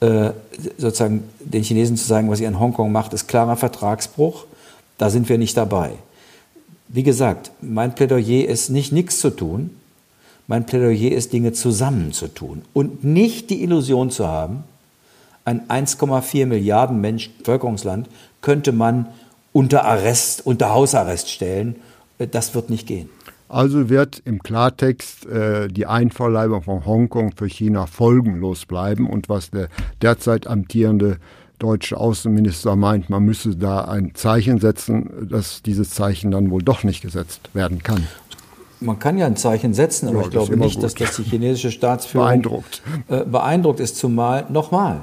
Äh, 0.00 0.30
sozusagen 0.78 1.24
den 1.40 1.62
Chinesen 1.62 1.98
zu 1.98 2.06
sagen, 2.06 2.30
was 2.30 2.40
ihr 2.40 2.48
in 2.48 2.58
Hongkong 2.58 2.92
macht, 2.92 3.12
ist 3.12 3.28
klarer 3.28 3.56
Vertragsbruch. 3.56 4.46
Da 4.96 5.10
sind 5.10 5.28
wir 5.28 5.36
nicht 5.36 5.56
dabei. 5.56 5.92
Wie 6.88 7.02
gesagt, 7.02 7.50
mein 7.60 7.94
Plädoyer 7.94 8.48
ist 8.48 8.70
nicht 8.70 8.90
nichts 8.90 9.20
zu 9.20 9.28
tun. 9.28 9.70
Mein 10.48 10.66
Plädoyer 10.66 11.12
ist, 11.12 11.32
Dinge 11.32 11.52
zusammenzutun 11.52 12.62
und 12.72 13.02
nicht 13.04 13.50
die 13.50 13.62
Illusion 13.62 14.10
zu 14.10 14.28
haben, 14.28 14.64
ein 15.44 15.68
1,4 15.68 16.46
Milliarden 16.46 17.00
Mensch 17.00 17.30
Bevölkerungsland 17.38 18.08
könnte 18.40 18.72
man 18.72 19.06
unter 19.52 19.84
Arrest, 19.84 20.44
unter 20.44 20.70
Hausarrest 20.70 21.30
stellen. 21.30 21.76
Äh, 22.18 22.26
das 22.26 22.54
wird 22.54 22.68
nicht 22.68 22.86
gehen. 22.86 23.08
Also 23.48 23.88
wird 23.88 24.20
im 24.24 24.42
Klartext 24.42 25.24
äh, 25.26 25.68
die 25.68 25.86
Einverleibung 25.86 26.62
von 26.62 26.84
Hongkong 26.84 27.32
für 27.36 27.46
China 27.46 27.86
folgenlos 27.86 28.66
bleiben. 28.66 29.08
Und 29.08 29.28
was 29.28 29.50
der 29.50 29.68
derzeit 30.02 30.48
amtierende 30.48 31.18
deutsche 31.60 31.96
Außenminister 31.96 32.74
meint, 32.74 33.08
man 33.08 33.22
müsse 33.22 33.56
da 33.56 33.84
ein 33.84 34.14
Zeichen 34.14 34.58
setzen, 34.58 35.28
dass 35.30 35.62
dieses 35.62 35.90
Zeichen 35.90 36.32
dann 36.32 36.50
wohl 36.50 36.62
doch 36.62 36.82
nicht 36.82 37.02
gesetzt 37.02 37.50
werden 37.54 37.82
kann. 37.82 38.06
Man 38.80 38.98
kann 38.98 39.16
ja 39.16 39.26
ein 39.26 39.36
Zeichen 39.36 39.72
setzen, 39.74 40.08
aber 40.08 40.18
ja, 40.18 40.24
ich 40.24 40.30
glaube 40.30 40.56
nicht, 40.56 40.74
gut. 40.76 40.84
dass 40.84 40.94
das 40.94 41.16
die 41.16 41.22
chinesische 41.22 41.70
Staatsführung 41.70 42.26
beeindruckt, 42.26 42.82
äh, 43.08 43.24
beeindruckt 43.24 43.80
ist. 43.80 43.96
Zumal, 43.96 44.46
nochmal, 44.50 45.02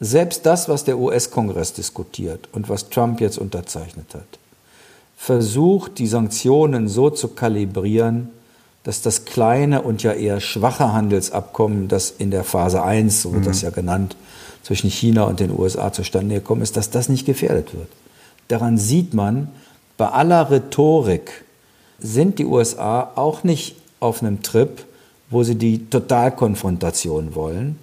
selbst 0.00 0.46
das, 0.46 0.68
was 0.68 0.84
der 0.84 0.98
US-Kongress 0.98 1.72
diskutiert 1.72 2.48
und 2.52 2.68
was 2.68 2.90
Trump 2.90 3.20
jetzt 3.20 3.38
unterzeichnet 3.38 4.14
hat, 4.14 4.38
versucht, 5.16 5.98
die 5.98 6.06
Sanktionen 6.06 6.86
so 6.88 7.10
zu 7.10 7.28
kalibrieren, 7.28 8.30
dass 8.84 9.02
das 9.02 9.24
kleine 9.24 9.82
und 9.82 10.02
ja 10.02 10.12
eher 10.12 10.40
schwache 10.40 10.92
Handelsabkommen, 10.92 11.88
das 11.88 12.10
in 12.10 12.30
der 12.30 12.44
Phase 12.44 12.82
1, 12.82 13.22
so 13.22 13.32
wird 13.32 13.42
mhm. 13.42 13.48
das 13.48 13.62
ja 13.62 13.70
genannt, 13.70 14.16
zwischen 14.62 14.90
China 14.90 15.24
und 15.24 15.40
den 15.40 15.50
USA 15.50 15.92
zustande 15.92 16.36
gekommen 16.36 16.62
ist, 16.62 16.76
dass 16.76 16.90
das 16.90 17.08
nicht 17.08 17.26
gefährdet 17.26 17.74
wird. 17.74 17.88
Daran 18.48 18.78
sieht 18.78 19.14
man, 19.14 19.48
bei 19.96 20.08
aller 20.08 20.50
Rhetorik 20.50 21.44
sind 21.98 22.38
die 22.38 22.44
USA 22.44 23.10
auch 23.14 23.44
nicht 23.44 23.76
auf 24.00 24.22
einem 24.22 24.42
Trip, 24.42 24.84
wo 25.30 25.42
sie 25.42 25.56
die 25.56 25.90
Totalkonfrontation 25.90 27.34
wollen. 27.34 27.78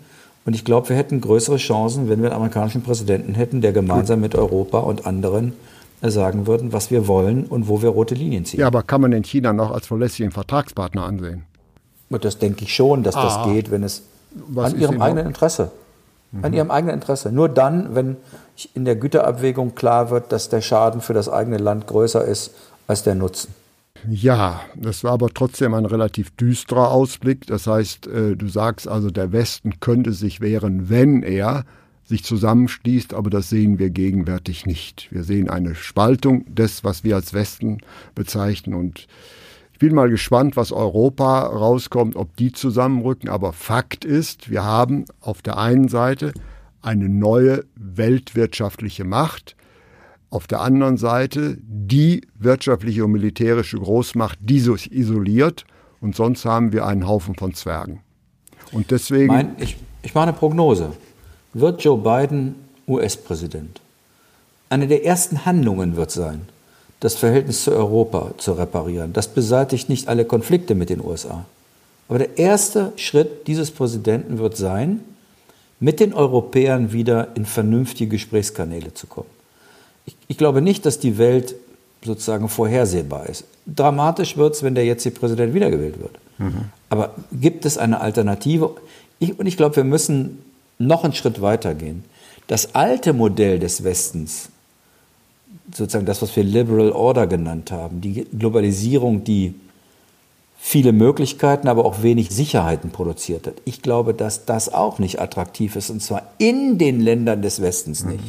Und 0.45 0.53
ich 0.53 0.63
glaube, 0.63 0.89
wir 0.89 0.95
hätten 0.95 1.21
größere 1.21 1.57
Chancen, 1.57 2.07
wenn 2.09 2.21
wir 2.21 2.29
einen 2.29 2.37
amerikanischen 2.37 2.83
Präsidenten 2.83 3.33
hätten, 3.33 3.61
der 3.61 3.73
gemeinsam 3.73 4.21
mit 4.21 4.35
Europa 4.35 4.79
und 4.79 5.05
anderen 5.05 5.53
sagen 6.01 6.45
würden, 6.45 6.71
was 6.71 6.91
wir 6.91 7.07
wollen 7.07 7.45
und 7.45 7.67
wo 7.67 7.81
wir 7.81 7.89
rote 7.89 8.13
Linien 8.13 8.45
ziehen. 8.45 8.59
Ja, 8.59 8.67
aber 8.67 8.83
kann 8.83 9.01
man 9.01 9.11
den 9.11 9.23
China 9.23 9.53
noch 9.53 9.71
als 9.71 9.87
verlässlichen 9.87 10.31
Vertragspartner 10.31 11.03
ansehen? 11.03 11.45
Und 12.09 12.23
das 12.23 12.37
denke 12.37 12.63
ich 12.63 12.75
schon, 12.75 13.01
dass 13.01 13.15
das 13.15 13.37
ah. 13.37 13.51
geht, 13.51 13.71
wenn 13.71 13.81
es 13.81 14.03
was 14.47 14.73
an 14.73 14.79
ihrem 14.79 15.01
eigenen 15.01 15.25
Interesse. 15.25 15.71
Mhm. 16.31 16.45
An 16.45 16.53
ihrem 16.53 16.71
eigenen 16.71 16.95
Interesse. 16.95 17.31
Nur 17.31 17.49
dann, 17.49 17.95
wenn 17.95 18.17
in 18.75 18.85
der 18.85 18.95
Güterabwägung 18.95 19.73
klar 19.73 20.11
wird, 20.11 20.31
dass 20.31 20.49
der 20.49 20.61
Schaden 20.61 21.01
für 21.01 21.13
das 21.13 21.27
eigene 21.27 21.57
Land 21.57 21.87
größer 21.87 22.23
ist 22.23 22.51
als 22.87 23.03
der 23.03 23.15
Nutzen. 23.15 23.53
Ja, 24.07 24.61
das 24.75 25.03
war 25.03 25.13
aber 25.13 25.29
trotzdem 25.29 25.73
ein 25.73 25.85
relativ 25.85 26.31
düsterer 26.31 26.91
Ausblick. 26.91 27.47
Das 27.47 27.65
heißt, 27.65 28.07
äh, 28.07 28.35
du 28.35 28.47
sagst 28.47 28.87
also, 28.87 29.09
der 29.09 29.31
Westen 29.31 29.79
könnte 29.79 30.11
sich 30.13 30.41
wehren, 30.41 30.89
wenn 30.89 31.23
er 31.23 31.65
sich 32.03 32.23
zusammenschließt, 32.23 33.13
aber 33.15 33.31
das 33.31 33.49
sehen 33.49 33.79
wir 33.79 33.89
gegenwärtig 33.89 34.65
nicht. 34.65 35.11
Wir 35.11 35.23
sehen 35.23 35.49
eine 35.49 35.73
Spaltung 35.73 36.45
des, 36.53 36.83
was 36.83 37.03
wir 37.03 37.15
als 37.15 37.33
Westen 37.33 37.79
bezeichnen 38.13 38.75
und 38.75 39.07
ich 39.73 39.79
bin 39.79 39.93
mal 39.93 40.09
gespannt, 40.09 40.55
was 40.55 40.71
Europa 40.71 41.47
rauskommt, 41.47 42.15
ob 42.15 42.37
die 42.37 42.53
zusammenrücken. 42.53 43.27
Aber 43.27 43.51
Fakt 43.51 44.05
ist, 44.05 44.49
wir 44.49 44.63
haben 44.63 45.03
auf 45.19 45.41
der 45.41 45.57
einen 45.57 45.89
Seite 45.89 46.31
eine 46.81 47.09
neue 47.09 47.65
weltwirtschaftliche 47.75 49.03
Macht, 49.03 49.54
auf 50.35 50.47
der 50.47 50.61
anderen 50.61 50.97
Seite 50.97 51.57
die 51.61 52.27
wirtschaftliche 52.37 53.05
und 53.05 53.13
militärische 53.13 53.77
Großmacht, 53.77 54.37
die 54.41 54.59
sich 54.59 54.91
isoliert 54.91 55.65
und 56.01 56.15
sonst 56.15 56.45
haben 56.45 56.73
wir 56.73 56.85
einen 56.85 57.07
Haufen 57.07 57.35
von 57.35 57.53
Zwergen. 57.53 58.01
Und 58.71 58.91
deswegen. 58.91 59.27
Mein, 59.27 59.55
ich, 59.59 59.77
ich 60.03 60.13
mache 60.13 60.23
eine 60.23 60.33
Prognose 60.33 60.91
wird 61.53 61.81
Joe 61.83 61.97
Biden 61.97 62.55
US-Präsident. 62.85 63.79
Eine 64.69 64.87
der 64.87 65.05
ersten 65.05 65.45
Handlungen 65.45 65.95
wird 65.95 66.11
sein, 66.11 66.41
das 66.99 67.15
Verhältnis 67.15 67.63
zu 67.63 67.71
Europa 67.71 68.31
zu 68.37 68.53
reparieren. 68.53 69.13
Das 69.13 69.29
beseitigt 69.29 69.87
nicht 69.87 70.09
alle 70.09 70.25
Konflikte 70.25 70.75
mit 70.75 70.89
den 70.89 70.99
USA. 70.99 71.45
Aber 72.09 72.19
der 72.19 72.37
erste 72.37 72.91
Schritt 72.97 73.47
dieses 73.47 73.71
Präsidenten 73.71 74.37
wird 74.37 74.57
sein, 74.57 74.99
mit 75.79 76.01
den 76.01 76.13
Europäern 76.13 76.91
wieder 76.91 77.35
in 77.35 77.45
vernünftige 77.45 78.11
Gesprächskanäle 78.11 78.93
zu 78.93 79.07
kommen. 79.07 79.34
Ich, 80.05 80.15
ich 80.27 80.37
glaube 80.37 80.61
nicht, 80.61 80.85
dass 80.85 80.99
die 80.99 81.17
Welt 81.17 81.55
sozusagen 82.03 82.49
vorhersehbar 82.49 83.27
ist. 83.27 83.45
Dramatisch 83.65 84.37
wird 84.37 84.55
es, 84.55 84.63
wenn 84.63 84.75
der 84.75 84.85
jetzige 84.85 85.19
Präsident 85.19 85.53
wiedergewählt 85.53 85.99
wird. 85.99 86.19
Mhm. 86.37 86.65
Aber 86.89 87.15
gibt 87.31 87.65
es 87.65 87.77
eine 87.77 87.99
Alternative? 87.99 88.75
Ich, 89.19 89.37
und 89.39 89.47
ich 89.47 89.57
glaube, 89.57 89.77
wir 89.77 89.83
müssen 89.83 90.43
noch 90.77 91.03
einen 91.03 91.13
Schritt 91.13 91.41
weiter 91.41 91.73
gehen. 91.73 92.03
Das 92.47 92.75
alte 92.75 93.13
Modell 93.13 93.59
des 93.59 93.83
Westens, 93.83 94.49
sozusagen 95.73 96.05
das, 96.05 96.21
was 96.21 96.35
wir 96.35 96.43
Liberal 96.43 96.91
Order 96.91 97.25
genannt 97.25 97.71
haben, 97.71 98.01
die 98.01 98.25
Globalisierung, 98.37 99.23
die 99.23 99.55
viele 100.57 100.93
Möglichkeiten, 100.93 101.67
aber 101.67 101.85
auch 101.85 102.03
wenig 102.03 102.29
Sicherheiten 102.29 102.91
produziert 102.91 103.47
hat. 103.47 103.55
Ich 103.65 103.81
glaube, 103.81 104.13
dass 104.13 104.45
das 104.45 104.73
auch 104.73 104.99
nicht 104.99 105.19
attraktiv 105.19 105.75
ist, 105.75 105.89
und 105.89 106.01
zwar 106.01 106.23
in 106.37 106.77
den 106.77 106.99
Ländern 106.99 107.41
des 107.41 107.61
Westens 107.61 108.03
mhm. 108.03 108.19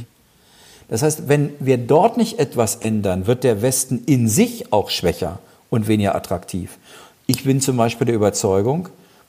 Das 0.88 1.02
heißt, 1.02 1.28
wenn 1.28 1.50
wir 1.58 1.78
dort 1.78 2.16
nicht 2.16 2.38
etwas 2.38 2.76
ändern, 2.76 3.26
wird 3.26 3.44
der 3.44 3.62
Westen 3.62 4.02
in 4.06 4.28
sich 4.28 4.72
auch 4.72 4.90
schwächer 4.90 5.40
und 5.68 5.88
weniger 5.88 6.14
attraktiv. 6.14 6.78
Ich 7.26 7.44
bin 7.44 7.60
zum 7.60 7.76
Beispiel 7.76 8.06
der 8.06 8.14
Überzeugung, 8.14 8.88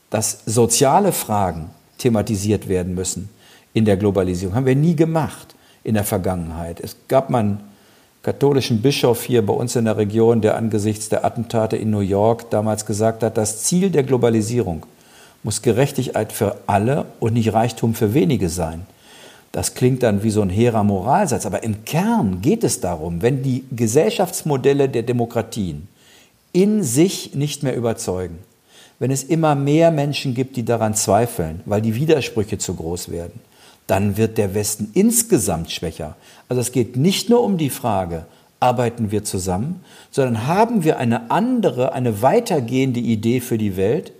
dass 0.09 0.39
soziale 0.45 1.11
Fragen 1.11 1.71
thematisiert 1.97 2.67
werden 2.67 2.93
müssen 2.93 3.29
in 3.73 3.85
der 3.85 3.97
Globalisierung. 3.97 4.55
Haben 4.55 4.65
wir 4.67 4.75
nie 4.75 4.95
gemacht 4.95 5.55
in 5.83 5.95
der 5.95 6.03
Vergangenheit. 6.03 6.79
Es 6.79 6.95
gab 7.07 7.29
mal 7.29 7.39
einen 7.39 7.59
katholischen 8.21 8.81
Bischof 8.81 9.23
hier 9.23 9.45
bei 9.45 9.53
uns 9.53 9.75
in 9.75 9.85
der 9.85 9.97
Region, 9.97 10.41
der 10.41 10.57
angesichts 10.57 11.09
der 11.09 11.25
Attentate 11.25 11.77
in 11.77 11.89
New 11.89 12.01
York 12.01 12.49
damals 12.51 12.85
gesagt 12.85 13.23
hat, 13.23 13.37
das 13.37 13.63
Ziel 13.63 13.89
der 13.89 14.03
Globalisierung 14.03 14.85
muss 15.43 15.61
Gerechtigkeit 15.61 16.33
für 16.33 16.57
alle 16.67 17.05
und 17.19 17.33
nicht 17.33 17.53
Reichtum 17.53 17.93
für 17.93 18.13
wenige 18.13 18.49
sein. 18.49 18.85
Das 19.51 19.73
klingt 19.73 20.03
dann 20.03 20.23
wie 20.23 20.29
so 20.29 20.41
ein 20.41 20.49
hehrer 20.49 20.83
Moralsatz, 20.83 21.45
aber 21.45 21.63
im 21.63 21.85
Kern 21.85 22.41
geht 22.41 22.63
es 22.63 22.79
darum, 22.79 23.21
wenn 23.21 23.43
die 23.43 23.63
Gesellschaftsmodelle 23.71 24.89
der 24.89 25.03
Demokratien 25.03 25.87
in 26.53 26.83
sich 26.83 27.35
nicht 27.35 27.63
mehr 27.63 27.75
überzeugen, 27.75 28.39
wenn 28.99 29.11
es 29.11 29.23
immer 29.23 29.55
mehr 29.55 29.91
Menschen 29.91 30.33
gibt, 30.33 30.57
die 30.57 30.65
daran 30.65 30.95
zweifeln, 30.95 31.61
weil 31.65 31.81
die 31.81 31.95
Widersprüche 31.95 32.57
zu 32.57 32.73
groß 32.73 33.09
werden, 33.09 33.39
dann 33.85 34.17
wird 34.17 34.37
der 34.37 34.53
Westen 34.53 34.91
insgesamt 34.93 35.71
schwächer. 35.71 36.15
Also 36.49 36.61
es 36.61 36.71
geht 36.71 36.97
nicht 36.97 37.29
nur 37.29 37.43
um 37.43 37.57
die 37.57 37.69
Frage, 37.69 38.25
arbeiten 38.59 39.11
wir 39.11 39.23
zusammen, 39.23 39.83
sondern 40.11 40.47
haben 40.47 40.83
wir 40.83 40.97
eine 40.97 41.31
andere, 41.31 41.93
eine 41.93 42.21
weitergehende 42.21 42.99
Idee 42.99 43.39
für 43.39 43.57
die 43.57 43.77
Welt 43.77 44.11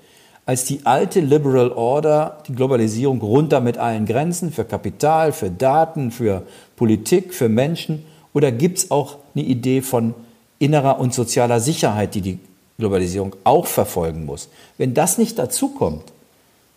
als 0.48 0.66
die 0.66 0.80
alte 0.86 1.20
Liberal 1.20 1.72
Order, 1.72 2.38
die 2.48 2.56
Globalisierung 2.56 3.22
runter 3.22 3.62
mit 3.62 3.78
allen 3.78 4.06
Grenzen 4.06 4.52
für 4.52 4.66
Kapital, 4.66 5.34
für 5.34 5.52
Daten, 5.52 6.10
für 6.10 6.44
Politik, 6.76 7.36
für 7.36 7.50
Menschen? 7.50 8.04
Oder 8.34 8.52
gibt 8.52 8.80
es 8.80 8.90
auch 8.90 9.18
eine 9.36 9.44
Idee 9.44 9.82
von 9.82 10.16
innerer 10.58 11.00
und 11.00 11.14
sozialer 11.14 11.60
Sicherheit, 11.60 12.16
die 12.16 12.22
die 12.22 12.40
Globalisierung 12.78 13.36
auch 13.44 13.68
verfolgen 13.68 14.26
muss. 14.26 14.50
Wenn 14.78 14.94
das 14.94 15.18
nicht 15.18 15.38
dazukommt, 15.38 16.14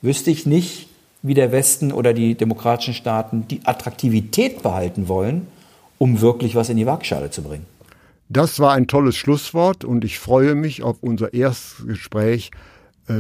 wüsste 0.03 0.31
ich 0.31 0.47
nicht, 0.47 0.89
wie 1.23 1.35
der 1.35 1.53
Westen 1.53 1.93
oder 1.93 2.15
die 2.15 2.35
demokratischen 2.35 2.95
Staaten 2.95 3.47
die 3.49 3.61
Attraktivität 3.65 4.63
behalten 4.63 5.09
wollen, 5.09 5.47
um 5.99 6.21
wirklich 6.23 6.55
was 6.55 6.71
in 6.71 6.79
die 6.79 6.87
Waagschale 6.87 7.31
zu 7.31 7.43
bringen. 7.43 7.67
Das 8.31 8.59
war 8.59 8.73
ein 8.73 8.87
tolles 8.87 9.17
Schlusswort 9.17 9.85
und 9.85 10.05
ich 10.05 10.19
freue 10.19 10.55
mich 10.55 10.83
auf 10.83 10.97
unser 11.03 11.35
erstes 11.35 11.87
Gespräch 11.87 12.51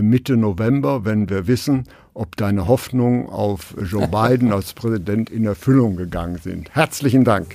Mitte 0.02 0.36
November, 0.36 1.04
wenn 1.04 1.28
wir 1.28 1.46
wissen, 1.46 1.84
ob 2.14 2.36
deine 2.36 2.68
Hoffnungen 2.68 3.28
auf 3.28 3.74
Joe 3.82 4.08
Biden 4.28 4.52
als 4.52 4.72
Präsident 4.72 5.30
in 5.30 5.44
Erfüllung 5.44 5.96
gegangen 5.96 6.38
sind. 6.38 6.74
Herzlichen 6.74 7.24
Dank. 7.24 7.54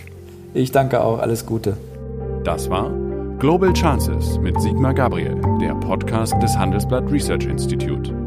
Ich 0.54 0.72
danke 0.72 1.02
auch. 1.02 1.20
Alles 1.20 1.46
Gute. 1.46 1.78
Das 2.44 2.70
war 2.70 2.92
Global 3.40 3.74
Chances 3.74 4.40
mit 4.40 4.60
Sigmar 4.62 4.94
Gabriel, 4.94 5.36
der 5.60 5.76
Podcast 5.76 6.34
des 6.42 6.58
Handelsblatt 6.58 7.12
Research 7.12 7.46
Institute. 7.46 8.25